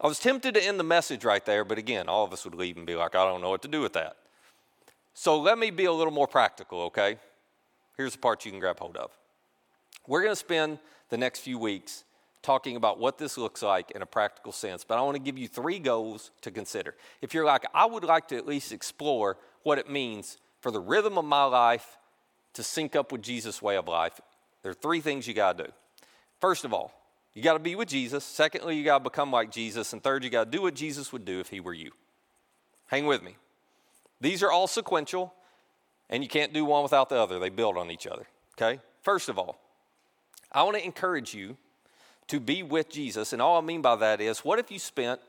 I 0.01 0.07
was 0.07 0.21
tempted 0.21 0.55
to 0.55 0.64
end 0.64 0.79
the 0.79 0.85
message 0.85 1.25
right 1.25 1.44
there, 1.44 1.64
but 1.64 1.77
again, 1.77 2.09
all 2.09 2.25
of 2.25 2.33
us 2.33 2.44
would 2.44 2.55
leave 2.55 2.77
and 2.77 2.87
be 2.87 2.94
like, 2.94 3.14
I 3.14 3.25
don't 3.25 3.40
know 3.40 3.51
what 3.51 3.62
to 3.62 3.68
do 3.68 3.81
with 3.81 3.94
that. 3.94 4.16
So, 5.12 5.38
let 5.38 5.59
me 5.59 5.71
be 5.71 5.85
a 5.85 5.92
little 5.92 6.12
more 6.12 6.29
practical, 6.29 6.83
okay? 6.83 7.18
Here's 7.99 8.13
the 8.13 8.19
part 8.19 8.45
you 8.47 8.53
can 8.53 8.61
grab 8.61 8.79
hold 8.79 8.97
of. 8.97 9.11
We're 10.07 10.23
going 10.23 10.33
to 10.33 10.37
spend 10.37 10.79
the 11.11 11.19
next 11.19 11.41
few 11.41 11.59
weeks 11.59 12.05
talking 12.43 12.77
about 12.77 13.01
what 13.01 13.19
this 13.19 13.37
looks 13.37 13.61
like 13.61 13.91
in 13.91 14.01
a 14.01 14.07
practical 14.07 14.53
sense, 14.53 14.85
but 14.85 14.97
I 14.97 15.03
want 15.03 15.17
to 15.17 15.23
give 15.23 15.37
you 15.37 15.49
three 15.49 15.81
goals 15.81 16.31
to 16.43 16.53
consider. 16.53 16.95
If 17.21 17.35
you're 17.35 17.45
like, 17.45 17.67
I 17.75 17.85
would 17.85 18.05
like 18.05 18.29
to 18.29 18.37
at 18.37 18.47
least 18.47 18.73
explore 18.73 19.37
what 19.65 19.79
it 19.79 19.91
means 19.91 20.39
for 20.61 20.71
the 20.71 20.81
rhythm 20.81 21.19
of 21.19 21.25
my 21.25 21.45
life 21.45 21.99
to 22.55 22.63
sync 22.63 22.95
up 22.95 23.11
with 23.11 23.21
Jesus' 23.21 23.61
way 23.61 23.77
of 23.77 23.89
life, 23.89 24.21
there 24.63 24.71
are 24.71 24.75
three 24.75 25.01
things 25.01 25.27
you 25.27 25.35
got 25.35 25.59
to 25.59 25.65
do. 25.65 25.71
First 26.41 26.65
of 26.65 26.73
all, 26.73 26.93
you 27.35 27.43
got 27.43 27.55
to 27.55 27.59
be 27.59 27.75
with 27.75 27.89
Jesus. 27.89 28.25
Secondly, 28.25 28.77
you 28.77 28.85
got 28.85 28.99
to 28.99 29.05
become 29.05 29.33
like 29.33 29.51
Jesus. 29.51 29.93
And 29.93 30.03
third, 30.03 30.23
you 30.23 30.31
got 30.31 30.45
to 30.45 30.51
do 30.51 30.63
what 30.63 30.75
Jesus 30.75 31.13
would 31.13 31.25
do 31.25 31.41
if 31.41 31.49
he 31.49 31.61
were 31.61 31.75
you. 31.75 31.91
Hang 32.87 33.07
with 33.07 33.23
me. 33.23 33.37
These 34.21 34.43
are 34.43 34.51
all 34.51 34.67
sequential, 34.67 35.35
and 36.11 36.23
you 36.23 36.29
can't 36.29 36.53
do 36.53 36.64
one 36.64 36.83
without 36.83 37.09
the 37.09 37.16
other. 37.16 37.38
They 37.38 37.51
build 37.51 37.77
on 37.77 37.90
each 37.90 38.07
other. 38.07 38.27
Okay? 38.61 38.81
First 39.03 39.29
of 39.29 39.38
all, 39.38 39.61
I 40.51 40.62
want 40.62 40.77
to 40.77 40.85
encourage 40.85 41.35
you 41.35 41.57
to 42.29 42.40
be 42.40 42.62
with 42.62 42.88
Jesus. 42.88 43.33
And 43.33 43.42
all 43.42 43.59
I 43.59 43.61
mean 43.61 43.83
by 43.83 43.97
that 43.97 44.21
is, 44.21 44.40
what 44.40 44.59
if 44.59 44.71
you 44.71 44.79
spent 44.79 45.21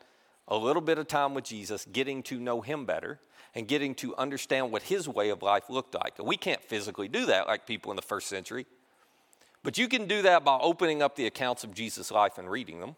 a 0.47 0.57
little 0.57 0.81
bit 0.81 0.97
of 0.97 1.07
time 1.07 1.33
with 1.33 1.45
Jesus 1.45 1.85
getting 1.91 2.23
to 2.23 2.39
know 2.39 2.61
him 2.61 2.85
better 2.85 3.19
and 3.55 3.67
getting 3.67 3.95
to 3.95 4.15
understand 4.15 4.71
what 4.71 4.83
his 4.83 5.07
way 5.07 5.29
of 5.29 5.41
life 5.41 5.69
looked 5.69 5.95
like? 5.95 6.23
We 6.23 6.37
can't 6.37 6.61
physically 6.61 7.07
do 7.07 7.25
that 7.27 7.47
like 7.47 7.65
people 7.65 7.91
in 7.91 7.95
the 7.95 8.01
first 8.01 8.27
century. 8.27 8.65
But 9.63 9.77
you 9.77 9.87
can 9.87 10.07
do 10.07 10.21
that 10.21 10.45
by 10.45 10.57
opening 10.61 11.01
up 11.01 11.15
the 11.15 11.25
accounts 11.25 11.63
of 11.63 11.73
Jesus' 11.73 12.11
life 12.11 12.37
and 12.37 12.49
reading 12.49 12.79
them. 12.79 12.95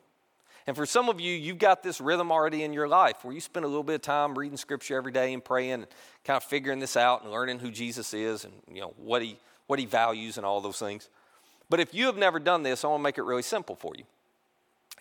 And 0.68 0.76
for 0.76 0.86
some 0.86 1.10
of 1.10 1.20
you, 1.20 1.34
you've 1.34 1.58
got 1.58 1.84
this 1.84 2.00
rhythm 2.00 2.32
already 2.32 2.64
in 2.64 2.74
your 2.74 2.88
life 2.88 3.24
where 3.24 3.34
you 3.34 3.42
spend 3.42 3.66
a 3.66 3.68
little 3.68 3.84
bit 3.84 3.96
of 3.96 4.02
time 4.02 4.38
reading 4.38 4.58
scripture 4.58 4.96
every 4.96 5.12
day 5.12 5.34
and 5.34 5.44
praying 5.44 5.72
and 5.72 5.88
kind 6.24 6.38
of 6.38 6.44
figuring 6.44 6.80
this 6.80 6.96
out 6.96 7.24
and 7.24 7.32
learning 7.32 7.60
who 7.60 7.72
Jesus 7.72 8.14
is 8.14 8.46
and 8.46 8.54
you 8.72 8.82
know 8.82 8.94
what 8.98 9.22
he 9.22 9.38
what 9.68 9.80
he 9.80 9.86
values 9.86 10.38
and 10.38 10.46
all 10.46 10.62
those 10.62 10.80
things. 10.80 11.10
But 11.70 11.80
if 11.80 11.94
you 11.94 12.08
have 12.08 12.18
never 12.18 12.40
done 12.40 12.64
this, 12.64 12.84
I 12.84 12.90
want 12.90 13.00
to 13.00 13.04
make 13.04 13.18
it 13.18 13.24
really 13.24 13.42
simple 13.42 13.76
for 13.76 13.94
you. 13.98 14.04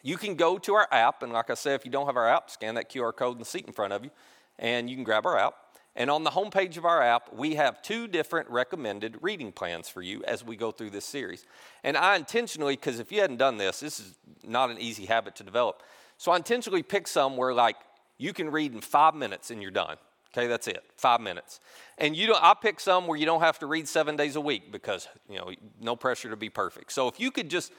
You 0.03 0.16
can 0.16 0.37
go 0.37 0.59
to 0.59 0.75
our 0.75 0.88
app, 0.92 1.23
and 1.23 1.33
like 1.33 1.51
I 1.51 1.55
said, 1.55 1.75
if 1.75 1.85
you 1.85 1.90
don't 1.90 2.07
have 2.07 2.16
our 2.16 2.29
app, 2.29 2.51
scan 2.51 2.77
that 2.77 2.88
QR 2.88 3.14
code 3.14 3.35
in 3.35 3.40
the 3.40 3.44
seat 3.44 3.66
in 3.66 3.73
front 3.73 3.92
of 3.92 4.05
you, 4.05 4.11
and 4.59 4.88
you 4.88 4.94
can 4.94 5.05
grab 5.05 5.27
our 5.27 5.37
app. 5.37 5.55
And 5.96 6.11
on 6.11 6.22
the 6.22 6.31
homepage 6.31 6.76
of 6.76 6.85
our 6.85 7.03
app, 7.03 7.35
we 7.35 7.57
have 7.57 7.83
two 7.83 8.07
different 8.07 8.48
recommended 8.48 9.18
reading 9.22 9.50
plans 9.50 9.88
for 9.88 10.03
you 10.03 10.22
as 10.24 10.44
we 10.44 10.57
go 10.57 10.70
through 10.70 10.90
this 10.90 11.05
series. 11.05 11.44
And 11.83 11.96
I 11.96 12.16
intentionally, 12.16 12.74
because 12.74 13.00
if 13.00 13.11
you 13.11 13.20
hadn't 13.20 13.38
done 13.38 13.59
this, 13.59 13.81
this 13.81 13.98
is 13.98 14.14
not 14.44 14.70
an 14.70 14.79
easy 14.79 15.07
habit 15.07 15.35
to 15.37 15.42
develop. 15.42 15.83
So 16.16 16.31
I 16.33 16.37
intentionally 16.37 16.83
picked 16.83 17.09
some 17.09 17.37
where, 17.37 17.53
like, 17.53 17.76
you 18.18 18.33
can 18.33 18.50
read 18.50 18.72
in 18.72 18.81
five 18.81 19.14
minutes 19.14 19.50
and 19.50 19.61
you're 19.61 19.70
done. 19.70 19.96
Okay, 20.33 20.46
that's 20.46 20.68
it. 20.68 20.85
Five 20.96 21.20
minutes. 21.20 21.59
And 21.98 22.16
you 22.16 22.29
don't, 22.29 22.42
I 22.42 22.55
pick 22.55 22.79
some 22.79 23.09
where 23.09 23.18
you 23.18 23.26
don't 23.26 23.40
have 23.40 23.59
to 23.59 23.66
read 23.66 23.88
seven 23.88 24.14
days 24.14 24.37
a 24.37 24.40
week 24.40 24.70
because, 24.70 25.09
you 25.29 25.38
know, 25.38 25.50
no 25.81 25.96
pressure 25.96 26.31
to 26.31 26.37
be 26.37 26.48
perfect. 26.50 26.92
So 26.92 27.09
if 27.09 27.18
you 27.18 27.33
could 27.33 27.50
just 27.50 27.72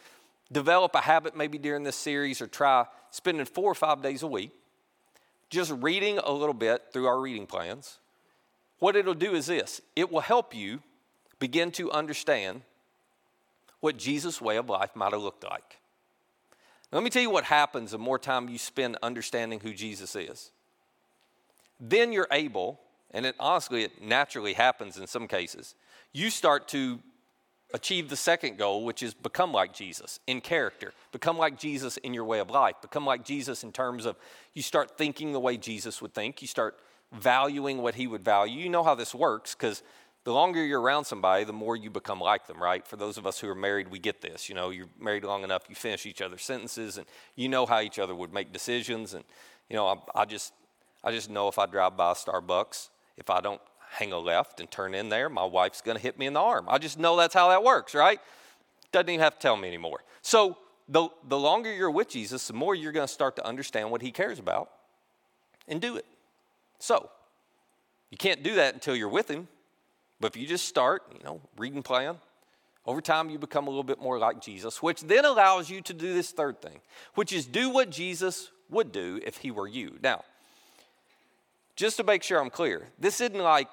develop 0.51 0.93
a 0.95 1.01
habit 1.01 1.37
maybe 1.37 1.57
during 1.57 1.83
this 1.83 1.95
series 1.95 2.41
or 2.41 2.47
try 2.47 2.85
spending 3.09 3.45
four 3.45 3.71
or 3.71 3.75
five 3.75 4.01
days 4.01 4.21
a 4.21 4.27
week, 4.27 4.51
just 5.49 5.71
reading 5.71 6.17
a 6.17 6.31
little 6.31 6.53
bit 6.53 6.87
through 6.91 7.07
our 7.07 7.21
reading 7.21 7.47
plans, 7.47 7.99
what 8.81 8.95
it'll 8.95 9.13
do 9.13 9.35
is 9.35 9.45
this. 9.45 9.79
It 9.95 10.11
will 10.11 10.21
help 10.21 10.55
you 10.55 10.81
begin 11.37 11.71
to 11.73 11.91
understand 11.91 12.63
what 13.79 13.95
Jesus' 13.95 14.41
way 14.41 14.57
of 14.57 14.69
life 14.69 14.95
might 14.95 15.13
have 15.13 15.21
looked 15.21 15.43
like. 15.43 15.77
let 16.91 17.03
me 17.03 17.11
tell 17.11 17.21
you 17.21 17.29
what 17.29 17.43
happens 17.43 17.91
the 17.91 17.99
more 17.99 18.17
time 18.17 18.49
you 18.49 18.57
spend 18.57 18.97
understanding 19.03 19.59
who 19.59 19.71
Jesus 19.75 20.15
is. 20.15 20.49
Then 21.79 22.11
you're 22.11 22.27
able, 22.31 22.79
and 23.11 23.27
it 23.27 23.35
honestly, 23.39 23.83
it 23.83 24.01
naturally 24.01 24.53
happens 24.53 24.97
in 24.97 25.05
some 25.05 25.27
cases, 25.27 25.75
you 26.11 26.31
start 26.31 26.67
to 26.69 26.99
achieve 27.75 28.09
the 28.09 28.15
second 28.15 28.57
goal, 28.57 28.83
which 28.83 29.03
is 29.03 29.13
become 29.13 29.53
like 29.53 29.75
Jesus 29.75 30.19
in 30.25 30.41
character, 30.41 30.91
become 31.11 31.37
like 31.37 31.59
Jesus 31.59 31.97
in 31.97 32.15
your 32.15 32.25
way 32.25 32.39
of 32.39 32.49
life, 32.49 32.75
become 32.81 33.05
like 33.05 33.23
Jesus 33.23 33.63
in 33.63 33.71
terms 33.71 34.07
of 34.07 34.15
you 34.55 34.63
start 34.63 34.97
thinking 34.97 35.33
the 35.33 35.39
way 35.39 35.55
Jesus 35.55 36.01
would 36.01 36.15
think, 36.15 36.41
you 36.41 36.47
start 36.47 36.79
valuing 37.11 37.81
what 37.81 37.95
he 37.95 38.07
would 38.07 38.23
value. 38.23 38.59
You 38.59 38.69
know 38.69 38.83
how 38.83 38.95
this 38.95 39.13
works 39.13 39.53
because 39.53 39.83
the 40.23 40.31
longer 40.31 40.63
you're 40.63 40.81
around 40.81 41.05
somebody, 41.05 41.43
the 41.43 41.53
more 41.53 41.75
you 41.75 41.89
become 41.89 42.19
like 42.19 42.47
them, 42.47 42.61
right? 42.61 42.85
For 42.85 42.95
those 42.95 43.17
of 43.17 43.25
us 43.25 43.39
who 43.39 43.49
are 43.49 43.55
married, 43.55 43.89
we 43.89 43.99
get 43.99 44.21
this. 44.21 44.49
You 44.49 44.55
know, 44.55 44.69
you're 44.69 44.89
married 44.99 45.23
long 45.23 45.43
enough, 45.43 45.63
you 45.67 45.75
finish 45.75 46.05
each 46.05 46.21
other's 46.21 46.43
sentences, 46.43 46.97
and 46.97 47.07
you 47.35 47.49
know 47.49 47.65
how 47.65 47.81
each 47.81 47.99
other 47.99 48.13
would 48.13 48.31
make 48.31 48.53
decisions. 48.53 49.13
And 49.13 49.23
you 49.69 49.75
know, 49.75 49.87
I, 49.87 50.21
I 50.21 50.25
just, 50.25 50.53
I 51.03 51.11
just 51.11 51.29
know 51.29 51.47
if 51.47 51.57
I 51.57 51.65
drive 51.65 51.97
by 51.97 52.13
Starbucks, 52.13 52.89
if 53.17 53.29
I 53.29 53.41
don't 53.41 53.61
hang 53.89 54.13
a 54.13 54.19
left 54.19 54.59
and 54.59 54.69
turn 54.69 54.93
in 54.93 55.09
there, 55.09 55.27
my 55.27 55.43
wife's 55.43 55.81
going 55.81 55.97
to 55.97 56.01
hit 56.03 56.17
me 56.17 56.25
in 56.25 56.33
the 56.33 56.39
arm. 56.39 56.65
I 56.69 56.77
just 56.77 56.97
know 56.97 57.17
that's 57.17 57.33
how 57.33 57.49
that 57.49 57.63
works, 57.63 57.93
right? 57.93 58.19
Doesn't 58.91 59.09
even 59.09 59.21
have 59.21 59.33
to 59.35 59.39
tell 59.39 59.57
me 59.57 59.67
anymore. 59.67 60.03
So 60.21 60.57
the, 60.87 61.09
the 61.27 61.37
longer 61.37 61.73
you're 61.73 61.91
with 61.91 62.09
Jesus, 62.09 62.47
the 62.47 62.53
more 62.53 62.75
you're 62.75 62.91
going 62.91 63.07
to 63.07 63.13
start 63.13 63.35
to 63.37 63.45
understand 63.45 63.91
what 63.91 64.01
he 64.01 64.11
cares 64.11 64.39
about 64.39 64.69
and 65.67 65.81
do 65.81 65.95
it. 65.95 66.05
So 66.81 67.09
you 68.09 68.17
can't 68.17 68.43
do 68.43 68.55
that 68.55 68.73
until 68.73 68.95
you're 68.95 69.09
with 69.09 69.29
him. 69.29 69.47
But 70.19 70.35
if 70.35 70.41
you 70.41 70.47
just 70.47 70.67
start, 70.67 71.03
you 71.17 71.23
know, 71.23 71.41
reading 71.57 71.83
plan, 71.83 72.17
over 72.85 73.01
time 73.01 73.29
you 73.29 73.39
become 73.39 73.67
a 73.67 73.69
little 73.69 73.83
bit 73.83 74.01
more 74.01 74.17
like 74.17 74.41
Jesus, 74.41 74.81
which 74.81 75.01
then 75.01 75.25
allows 75.25 75.69
you 75.69 75.81
to 75.81 75.93
do 75.93 76.13
this 76.13 76.31
third 76.31 76.61
thing, 76.61 76.81
which 77.15 77.31
is 77.31 77.45
do 77.45 77.69
what 77.69 77.89
Jesus 77.89 78.49
would 78.69 78.91
do 78.91 79.19
if 79.25 79.37
he 79.37 79.51
were 79.51 79.67
you. 79.67 79.97
Now, 80.01 80.23
just 81.75 81.97
to 81.97 82.03
make 82.03 82.23
sure 82.23 82.39
I'm 82.39 82.49
clear, 82.49 82.87
this 82.99 83.21
isn't 83.21 83.37
like, 83.37 83.69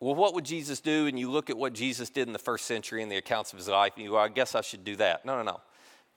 well, 0.00 0.14
what 0.14 0.34
would 0.34 0.44
Jesus 0.44 0.80
do? 0.80 1.06
And 1.06 1.18
you 1.18 1.30
look 1.30 1.50
at 1.50 1.56
what 1.56 1.72
Jesus 1.72 2.08
did 2.08 2.26
in 2.26 2.32
the 2.32 2.38
first 2.38 2.66
century 2.66 3.02
and 3.02 3.10
the 3.10 3.16
accounts 3.16 3.52
of 3.52 3.58
his 3.58 3.68
life, 3.68 3.92
and 3.96 4.04
you 4.04 4.10
go, 4.10 4.18
I 4.18 4.28
guess 4.28 4.54
I 4.54 4.60
should 4.60 4.84
do 4.84 4.96
that. 4.96 5.24
No, 5.24 5.36
no, 5.36 5.42
no. 5.42 5.60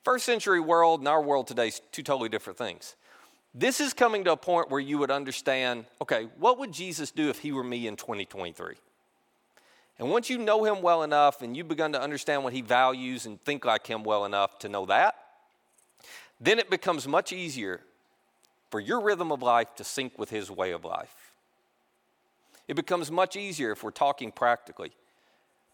First 0.04 0.24
century 0.24 0.60
world 0.60 1.00
and 1.00 1.08
our 1.08 1.22
world 1.22 1.46
today 1.46 1.68
is 1.68 1.80
two 1.92 2.02
totally 2.02 2.28
different 2.28 2.58
things. 2.58 2.96
This 3.54 3.80
is 3.80 3.92
coming 3.92 4.24
to 4.24 4.32
a 4.32 4.36
point 4.36 4.70
where 4.70 4.80
you 4.80 4.98
would 4.98 5.10
understand 5.10 5.84
okay, 6.00 6.28
what 6.38 6.58
would 6.58 6.72
Jesus 6.72 7.10
do 7.10 7.28
if 7.28 7.38
he 7.38 7.52
were 7.52 7.64
me 7.64 7.86
in 7.86 7.96
2023? 7.96 8.74
And 9.98 10.10
once 10.10 10.30
you 10.30 10.38
know 10.38 10.64
him 10.64 10.82
well 10.82 11.02
enough 11.02 11.42
and 11.42 11.56
you've 11.56 11.68
begun 11.68 11.92
to 11.92 12.00
understand 12.00 12.44
what 12.44 12.52
he 12.52 12.62
values 12.62 13.26
and 13.26 13.40
think 13.44 13.64
like 13.64 13.86
him 13.86 14.04
well 14.04 14.24
enough 14.24 14.58
to 14.60 14.68
know 14.68 14.86
that, 14.86 15.14
then 16.40 16.58
it 16.58 16.70
becomes 16.70 17.06
much 17.06 17.32
easier 17.32 17.80
for 18.70 18.80
your 18.80 19.00
rhythm 19.00 19.30
of 19.30 19.42
life 19.42 19.74
to 19.76 19.84
sync 19.84 20.18
with 20.18 20.30
his 20.30 20.50
way 20.50 20.72
of 20.72 20.84
life. 20.84 21.32
It 22.66 22.74
becomes 22.74 23.10
much 23.10 23.36
easier 23.36 23.70
if 23.70 23.84
we're 23.84 23.90
talking 23.90 24.32
practically 24.32 24.92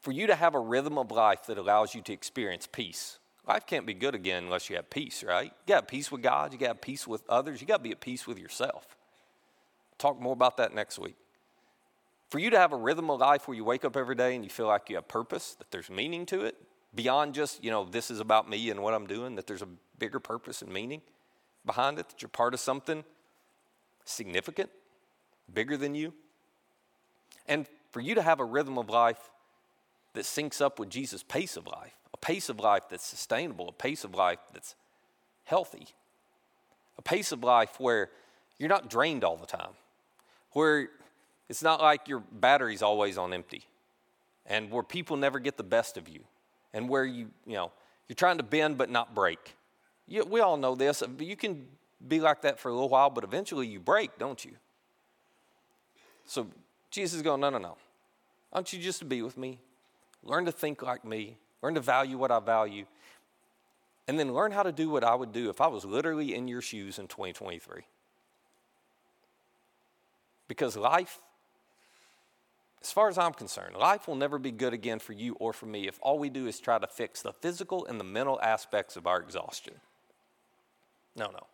for 0.00 0.12
you 0.12 0.26
to 0.26 0.34
have 0.34 0.54
a 0.54 0.60
rhythm 0.60 0.98
of 0.98 1.10
life 1.10 1.46
that 1.46 1.58
allows 1.58 1.94
you 1.94 2.02
to 2.02 2.12
experience 2.12 2.66
peace. 2.70 3.18
Life 3.48 3.64
can't 3.66 3.86
be 3.86 3.94
good 3.94 4.14
again 4.14 4.44
unless 4.44 4.68
you 4.68 4.76
have 4.76 4.90
peace, 4.90 5.24
right? 5.24 5.50
You 5.66 5.74
got 5.74 5.88
peace 5.88 6.12
with 6.12 6.22
God, 6.22 6.52
you 6.52 6.58
got 6.58 6.82
peace 6.82 7.06
with 7.06 7.22
others, 7.30 7.62
you 7.62 7.66
got 7.66 7.78
to 7.78 7.82
be 7.82 7.92
at 7.92 8.00
peace 8.00 8.26
with 8.26 8.38
yourself. 8.38 8.96
Talk 9.96 10.20
more 10.20 10.34
about 10.34 10.58
that 10.58 10.74
next 10.74 10.98
week. 10.98 11.16
For 12.28 12.38
you 12.38 12.50
to 12.50 12.58
have 12.58 12.72
a 12.74 12.76
rhythm 12.76 13.10
of 13.10 13.20
life 13.20 13.48
where 13.48 13.56
you 13.56 13.64
wake 13.64 13.86
up 13.86 13.96
every 13.96 14.14
day 14.14 14.34
and 14.34 14.44
you 14.44 14.50
feel 14.50 14.66
like 14.66 14.90
you 14.90 14.96
have 14.96 15.08
purpose, 15.08 15.54
that 15.58 15.70
there's 15.70 15.88
meaning 15.88 16.26
to 16.26 16.42
it, 16.42 16.56
beyond 16.94 17.32
just, 17.32 17.64
you 17.64 17.70
know, 17.70 17.86
this 17.86 18.10
is 18.10 18.20
about 18.20 18.50
me 18.50 18.68
and 18.68 18.82
what 18.82 18.92
I'm 18.92 19.06
doing, 19.06 19.34
that 19.36 19.46
there's 19.46 19.62
a 19.62 19.68
bigger 19.98 20.20
purpose 20.20 20.60
and 20.60 20.70
meaning 20.70 21.00
behind 21.64 21.98
it, 21.98 22.08
that 22.10 22.20
you're 22.20 22.28
part 22.28 22.52
of 22.52 22.60
something 22.60 23.02
significant, 24.04 24.68
bigger 25.52 25.78
than 25.78 25.94
you. 25.94 26.12
And 27.46 27.66
for 27.92 28.00
you 28.00 28.14
to 28.14 28.22
have 28.22 28.40
a 28.40 28.44
rhythm 28.44 28.76
of 28.76 28.90
life 28.90 29.30
that 30.12 30.24
syncs 30.24 30.60
up 30.60 30.78
with 30.78 30.90
Jesus' 30.90 31.22
pace 31.22 31.56
of 31.56 31.66
life, 31.66 31.94
a 32.18 32.26
pace 32.26 32.48
of 32.48 32.58
life 32.58 32.84
that's 32.90 33.04
sustainable, 33.04 33.68
a 33.68 33.72
pace 33.72 34.04
of 34.04 34.14
life 34.14 34.38
that's 34.52 34.74
healthy, 35.44 35.86
a 36.96 37.02
pace 37.02 37.32
of 37.32 37.44
life 37.44 37.78
where 37.78 38.10
you're 38.58 38.68
not 38.68 38.90
drained 38.90 39.24
all 39.24 39.36
the 39.36 39.46
time, 39.46 39.72
where 40.52 40.88
it's 41.48 41.62
not 41.62 41.80
like 41.80 42.08
your 42.08 42.20
battery's 42.32 42.82
always 42.82 43.16
on 43.18 43.32
empty, 43.32 43.62
and 44.46 44.70
where 44.70 44.82
people 44.82 45.16
never 45.16 45.38
get 45.38 45.56
the 45.56 45.62
best 45.62 45.96
of 45.96 46.08
you, 46.08 46.20
and 46.72 46.88
where 46.88 47.04
you, 47.04 47.28
you 47.46 47.54
know, 47.54 47.70
you're 48.08 48.16
trying 48.16 48.38
to 48.38 48.42
bend 48.42 48.78
but 48.78 48.90
not 48.90 49.14
break. 49.14 49.56
You, 50.06 50.24
we 50.24 50.40
all 50.40 50.56
know 50.56 50.74
this. 50.74 51.02
You 51.18 51.36
can 51.36 51.66
be 52.06 52.20
like 52.20 52.42
that 52.42 52.58
for 52.58 52.68
a 52.68 52.72
little 52.72 52.88
while, 52.88 53.10
but 53.10 53.24
eventually 53.24 53.66
you 53.66 53.80
break, 53.80 54.18
don't 54.18 54.42
you? 54.44 54.52
So 56.24 56.48
Jesus 56.90 57.16
is 57.16 57.22
going, 57.22 57.40
no, 57.40 57.50
no, 57.50 57.58
no. 57.58 57.76
Want 58.52 58.72
you 58.72 58.78
just 58.80 58.98
to 59.00 59.04
be 59.04 59.22
with 59.22 59.36
me. 59.36 59.60
Learn 60.22 60.46
to 60.46 60.52
think 60.52 60.82
like 60.82 61.04
me. 61.04 61.36
Learn 61.62 61.74
to 61.74 61.80
value 61.80 62.18
what 62.18 62.30
I 62.30 62.40
value. 62.40 62.86
And 64.06 64.18
then 64.18 64.32
learn 64.32 64.52
how 64.52 64.62
to 64.62 64.72
do 64.72 64.88
what 64.88 65.04
I 65.04 65.14
would 65.14 65.32
do 65.32 65.50
if 65.50 65.60
I 65.60 65.66
was 65.66 65.84
literally 65.84 66.34
in 66.34 66.48
your 66.48 66.62
shoes 66.62 66.98
in 66.98 67.08
2023. 67.08 67.82
Because 70.46 70.76
life, 70.76 71.18
as 72.80 72.90
far 72.90 73.08
as 73.08 73.18
I'm 73.18 73.34
concerned, 73.34 73.76
life 73.76 74.08
will 74.08 74.14
never 74.14 74.38
be 74.38 74.50
good 74.50 74.72
again 74.72 74.98
for 74.98 75.12
you 75.12 75.34
or 75.34 75.52
for 75.52 75.66
me 75.66 75.86
if 75.86 75.98
all 76.00 76.18
we 76.18 76.30
do 76.30 76.46
is 76.46 76.58
try 76.58 76.78
to 76.78 76.86
fix 76.86 77.20
the 77.20 77.34
physical 77.34 77.84
and 77.84 78.00
the 78.00 78.04
mental 78.04 78.40
aspects 78.40 78.96
of 78.96 79.06
our 79.06 79.20
exhaustion. 79.20 79.74
No, 81.14 81.26
no. 81.26 81.46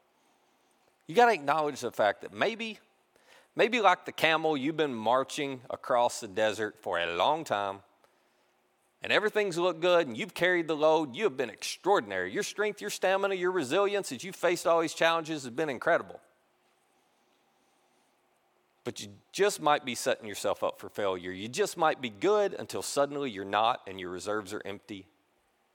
You 1.08 1.16
got 1.16 1.26
to 1.26 1.32
acknowledge 1.32 1.80
the 1.80 1.90
fact 1.90 2.22
that 2.22 2.32
maybe, 2.32 2.78
maybe 3.56 3.80
like 3.80 4.04
the 4.04 4.12
camel, 4.12 4.56
you've 4.56 4.76
been 4.76 4.94
marching 4.94 5.60
across 5.70 6.20
the 6.20 6.28
desert 6.28 6.76
for 6.80 7.00
a 7.00 7.16
long 7.16 7.42
time 7.42 7.80
and 9.04 9.12
everything's 9.12 9.58
looked 9.58 9.82
good 9.82 10.06
and 10.06 10.16
you've 10.16 10.32
carried 10.32 10.66
the 10.66 10.74
load, 10.74 11.14
you 11.14 11.24
have 11.24 11.36
been 11.36 11.50
extraordinary. 11.50 12.32
Your 12.32 12.42
strength, 12.42 12.80
your 12.80 12.88
stamina, 12.88 13.34
your 13.34 13.50
resilience 13.50 14.10
as 14.10 14.24
you've 14.24 14.34
faced 14.34 14.66
all 14.66 14.80
these 14.80 14.94
challenges 14.94 15.42
has 15.42 15.50
been 15.50 15.68
incredible. 15.68 16.18
But 18.82 19.02
you 19.02 19.08
just 19.30 19.60
might 19.60 19.84
be 19.84 19.94
setting 19.94 20.26
yourself 20.26 20.64
up 20.64 20.80
for 20.80 20.88
failure. 20.88 21.30
You 21.30 21.48
just 21.48 21.76
might 21.76 22.00
be 22.00 22.08
good 22.08 22.54
until 22.54 22.80
suddenly 22.80 23.30
you're 23.30 23.44
not 23.44 23.82
and 23.86 24.00
your 24.00 24.08
reserves 24.08 24.54
are 24.54 24.62
empty 24.64 25.06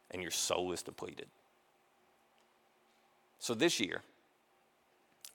and 0.09 0.23
your 0.23 0.31
soul 0.31 0.71
is 0.71 0.81
depleted. 0.81 1.27
So 3.37 3.53
this 3.53 3.79
year, 3.79 4.01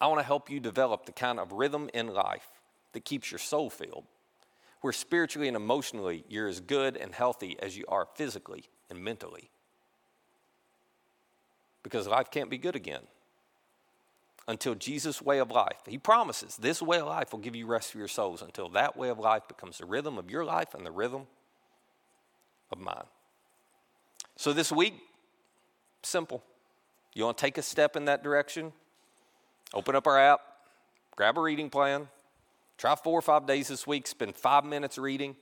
I 0.01 0.09
want 0.09 0.19
to 0.19 0.27
help 0.27 0.51
you 0.51 0.59
develop 0.59 1.07
the 1.07 1.13
kind 1.13 1.39
of 1.39 1.53
rhythm 1.53 1.89
in 1.95 2.09
life 2.09 2.49
that 2.93 3.05
keeps 3.05 3.31
your 3.31 3.39
soul 3.39 3.71
filled 3.71 4.05
where 4.85 4.93
spiritually 4.93 5.49
and 5.49 5.57
emotionally 5.57 6.25
you're 6.29 6.47
as 6.47 6.61
good 6.61 6.95
and 6.95 7.15
healthy 7.15 7.57
as 7.63 7.75
you 7.75 7.87
are 7.89 8.07
physically 8.17 8.65
and 8.91 9.03
mentally. 9.03 9.49
Because 11.83 12.07
life 12.07 12.31
can't 12.31 12.51
be 12.51 12.59
good 12.59 12.77
again 12.77 13.01
until 14.47 14.75
Jesus' 14.75 15.23
way 15.23 15.39
of 15.39 15.51
life, 15.51 15.79
He 15.89 15.97
promises 15.97 16.59
this 16.59 16.83
way 16.83 17.01
of 17.01 17.07
life 17.07 17.33
will 17.33 17.41
give 17.41 17.57
you 17.57 17.65
rest 17.65 17.93
for 17.93 17.97
your 17.97 18.09
souls 18.09 18.43
until 18.43 18.69
that 18.69 18.95
way 18.95 19.09
of 19.09 19.19
life 19.19 19.49
becomes 19.49 19.79
the 19.79 19.87
rhythm 19.87 20.19
of 20.19 20.31
your 20.31 20.45
life 20.45 20.75
and 20.75 20.85
the 20.85 20.93
rhythm 20.93 21.23
of 22.71 22.79
mine. 22.79 23.07
So 24.37 24.53
this 24.53 24.71
week, 24.71 24.97
simple. 26.03 26.45
You 27.15 27.25
want 27.25 27.39
to 27.39 27.43
take 27.43 27.57
a 27.57 27.63
step 27.63 27.97
in 27.97 28.05
that 28.05 28.23
direction? 28.23 28.75
Open 29.73 29.97
up 29.97 30.07
our 30.07 30.21
app, 30.21 30.41
grab 31.17 31.39
a 31.39 31.41
reading 31.41 31.71
plan, 31.71 32.07
Try 32.77 32.95
four 32.97 33.19
or 33.19 33.23
five 33.23 33.47
days 33.47 33.69
this 33.69 33.87
week, 33.87 34.07
spend 34.07 34.35
five 34.35 34.65
minutes 34.65 34.99
reading, 34.99 35.37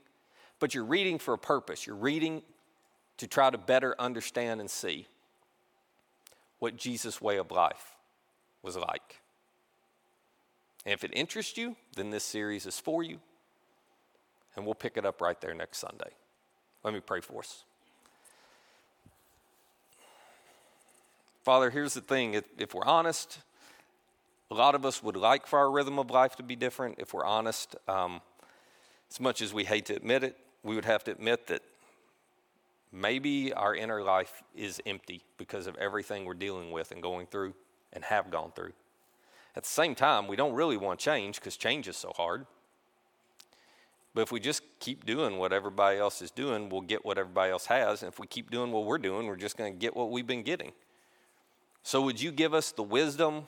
but 0.60 0.74
you're 0.74 0.84
reading 0.84 1.18
for 1.18 1.34
a 1.34 1.38
purpose. 1.38 1.86
You're 1.86 1.96
reading 1.96 2.42
to 3.16 3.26
try 3.26 3.50
to 3.50 3.58
better 3.58 3.94
understand 3.98 4.60
and 4.60 4.70
see 4.70 5.06
what 6.58 6.76
Jesus' 6.76 7.20
way 7.20 7.38
of 7.38 7.50
life 7.50 7.96
was 8.62 8.76
like. 8.76 9.20
And 10.84 10.92
if 10.92 11.04
it 11.04 11.10
interests 11.14 11.56
you, 11.56 11.76
then 11.96 12.10
this 12.10 12.24
series 12.24 12.66
is 12.66 12.78
for 12.78 13.02
you, 13.02 13.20
and 14.56 14.64
we'll 14.64 14.74
pick 14.74 14.96
it 14.96 15.06
up 15.06 15.20
right 15.20 15.40
there 15.40 15.54
next 15.54 15.78
Sunday. 15.78 16.10
Let 16.84 16.94
me 16.94 17.00
pray 17.00 17.20
for 17.20 17.40
us. 17.40 17.64
Father, 21.44 21.70
here's 21.70 21.94
the 21.94 22.00
thing 22.00 22.34
if, 22.34 22.44
if 22.58 22.74
we're 22.74 22.84
honest, 22.84 23.38
a 24.52 24.54
lot 24.54 24.74
of 24.74 24.84
us 24.84 25.02
would 25.02 25.16
like 25.16 25.46
for 25.46 25.58
our 25.58 25.70
rhythm 25.70 25.98
of 25.98 26.10
life 26.10 26.36
to 26.36 26.42
be 26.42 26.54
different. 26.54 26.96
If 26.98 27.14
we're 27.14 27.24
honest, 27.24 27.74
um, 27.88 28.20
as 29.10 29.18
much 29.18 29.40
as 29.40 29.54
we 29.54 29.64
hate 29.64 29.86
to 29.86 29.96
admit 29.96 30.22
it, 30.22 30.36
we 30.62 30.74
would 30.74 30.84
have 30.84 31.02
to 31.04 31.10
admit 31.10 31.46
that 31.46 31.62
maybe 32.92 33.54
our 33.54 33.74
inner 33.74 34.02
life 34.02 34.42
is 34.54 34.78
empty 34.84 35.22
because 35.38 35.66
of 35.66 35.74
everything 35.76 36.26
we're 36.26 36.34
dealing 36.34 36.70
with 36.70 36.90
and 36.92 37.02
going 37.02 37.26
through 37.28 37.54
and 37.94 38.04
have 38.04 38.30
gone 38.30 38.52
through. 38.54 38.72
At 39.56 39.62
the 39.62 39.70
same 39.70 39.94
time, 39.94 40.28
we 40.28 40.36
don't 40.36 40.52
really 40.52 40.76
want 40.76 41.00
change 41.00 41.36
because 41.36 41.56
change 41.56 41.88
is 41.88 41.96
so 41.96 42.12
hard. 42.14 42.44
But 44.14 44.20
if 44.20 44.32
we 44.32 44.38
just 44.38 44.62
keep 44.80 45.06
doing 45.06 45.38
what 45.38 45.54
everybody 45.54 45.98
else 45.98 46.20
is 46.20 46.30
doing, 46.30 46.68
we'll 46.68 46.82
get 46.82 47.06
what 47.06 47.16
everybody 47.16 47.52
else 47.52 47.64
has. 47.66 48.02
And 48.02 48.12
if 48.12 48.18
we 48.18 48.26
keep 48.26 48.50
doing 48.50 48.70
what 48.70 48.84
we're 48.84 48.98
doing, 48.98 49.26
we're 49.26 49.36
just 49.36 49.56
going 49.56 49.72
to 49.72 49.78
get 49.78 49.96
what 49.96 50.10
we've 50.10 50.26
been 50.26 50.42
getting. 50.42 50.72
So, 51.82 52.02
would 52.02 52.20
you 52.20 52.30
give 52.30 52.52
us 52.52 52.70
the 52.70 52.82
wisdom 52.82 53.46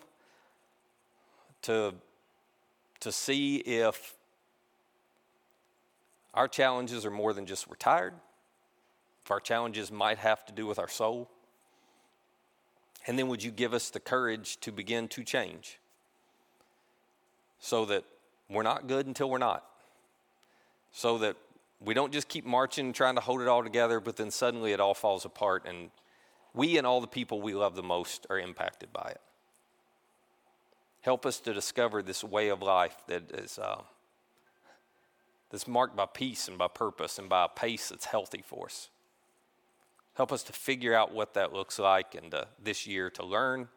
to, 1.64 1.94
to 3.00 3.12
see 3.12 3.56
if 3.56 4.14
our 6.32 6.48
challenges 6.48 7.04
are 7.04 7.10
more 7.10 7.32
than 7.32 7.46
just 7.46 7.68
we're 7.68 7.76
tired, 7.76 8.14
if 9.24 9.30
our 9.30 9.40
challenges 9.40 9.92
might 9.92 10.18
have 10.18 10.44
to 10.46 10.52
do 10.52 10.66
with 10.66 10.78
our 10.78 10.88
soul. 10.88 11.28
And 13.06 13.18
then 13.18 13.28
would 13.28 13.42
you 13.42 13.50
give 13.50 13.74
us 13.74 13.90
the 13.90 14.00
courage 14.00 14.58
to 14.60 14.72
begin 14.72 15.08
to 15.08 15.22
change 15.22 15.78
so 17.60 17.84
that 17.84 18.04
we're 18.48 18.62
not 18.62 18.86
good 18.86 19.06
until 19.06 19.30
we're 19.30 19.38
not, 19.38 19.64
so 20.92 21.18
that 21.18 21.36
We 21.84 21.94
don't 21.94 22.12
just 22.12 22.28
keep 22.28 22.46
marching, 22.46 22.86
and 22.86 22.94
trying 22.94 23.14
to 23.16 23.20
hold 23.20 23.42
it 23.42 23.48
all 23.48 23.62
together, 23.62 24.00
but 24.00 24.16
then 24.16 24.30
suddenly 24.30 24.72
it 24.72 24.80
all 24.80 24.94
falls 24.94 25.24
apart, 25.24 25.66
and 25.66 25.90
we 26.54 26.78
and 26.78 26.86
all 26.86 27.00
the 27.00 27.06
people 27.06 27.42
we 27.42 27.54
love 27.54 27.74
the 27.74 27.82
most 27.82 28.26
are 28.30 28.38
impacted 28.38 28.92
by 28.92 29.10
it. 29.10 29.20
Help 31.04 31.26
us 31.26 31.38
to 31.40 31.52
discover 31.52 32.02
this 32.02 32.24
way 32.24 32.48
of 32.48 32.62
life 32.62 32.96
that 33.08 33.30
is 33.32 33.58
uh, 33.58 33.82
that's 35.50 35.68
marked 35.68 35.94
by 35.94 36.06
peace 36.06 36.48
and 36.48 36.56
by 36.56 36.66
purpose 36.66 37.18
and 37.18 37.28
by 37.28 37.44
a 37.44 37.48
pace 37.48 37.90
that's 37.90 38.06
healthy 38.06 38.42
for 38.42 38.64
us. 38.64 38.88
Help 40.14 40.32
us 40.32 40.42
to 40.44 40.54
figure 40.54 40.94
out 40.94 41.12
what 41.12 41.34
that 41.34 41.52
looks 41.52 41.78
like 41.78 42.14
and 42.14 42.34
this 42.62 42.86
year 42.86 43.10
to 43.10 43.22
learn 43.22 43.68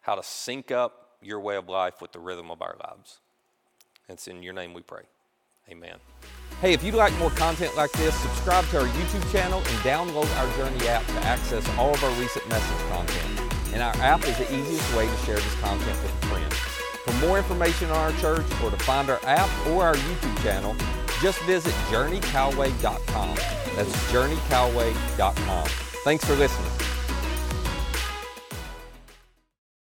how 0.00 0.14
to 0.14 0.22
sync 0.22 0.70
up 0.70 1.18
your 1.20 1.40
way 1.40 1.56
of 1.56 1.68
life 1.68 2.00
with 2.00 2.12
the 2.12 2.18
rhythm 2.18 2.50
of 2.50 2.62
our 2.62 2.76
lives. 2.88 3.18
It's 4.08 4.26
in 4.26 4.42
your 4.42 4.54
name 4.54 4.72
we 4.72 4.80
pray. 4.80 5.02
Amen. 5.68 5.98
Hey, 6.62 6.72
if 6.72 6.82
you'd 6.82 6.94
like 6.94 7.12
more 7.18 7.30
content 7.32 7.76
like 7.76 7.92
this, 7.92 8.14
subscribe 8.14 8.64
to 8.70 8.80
our 8.80 8.86
YouTube 8.86 9.30
channel 9.30 9.58
and 9.58 9.78
download 9.80 10.34
our 10.38 10.56
Journey 10.56 10.88
app 10.88 11.06
to 11.06 11.26
access 11.26 11.68
all 11.76 11.92
of 11.92 12.02
our 12.02 12.12
recent 12.18 12.48
message 12.48 12.88
content. 12.88 13.46
And 13.74 13.82
our 13.82 13.94
app 13.96 14.26
is 14.26 14.38
the 14.38 14.50
easiest 14.56 14.96
way 14.96 15.06
to 15.06 15.16
share 15.18 15.36
this 15.36 15.54
content 15.56 16.02
with. 16.02 16.10
For 16.22 16.25
more 17.20 17.38
information 17.38 17.90
on 17.90 17.96
our 17.96 18.12
church 18.20 18.46
or 18.62 18.70
to 18.70 18.76
find 18.78 19.10
our 19.10 19.20
app 19.24 19.50
or 19.68 19.84
our 19.84 19.94
YouTube 19.94 20.42
channel, 20.42 20.76
just 21.20 21.40
visit 21.42 21.72
journeycalway.com. 21.90 23.36
That's 23.76 24.12
journeycalway.com. 24.12 25.68
Thanks 26.04 26.24
for 26.24 26.34
listening. 26.34 26.95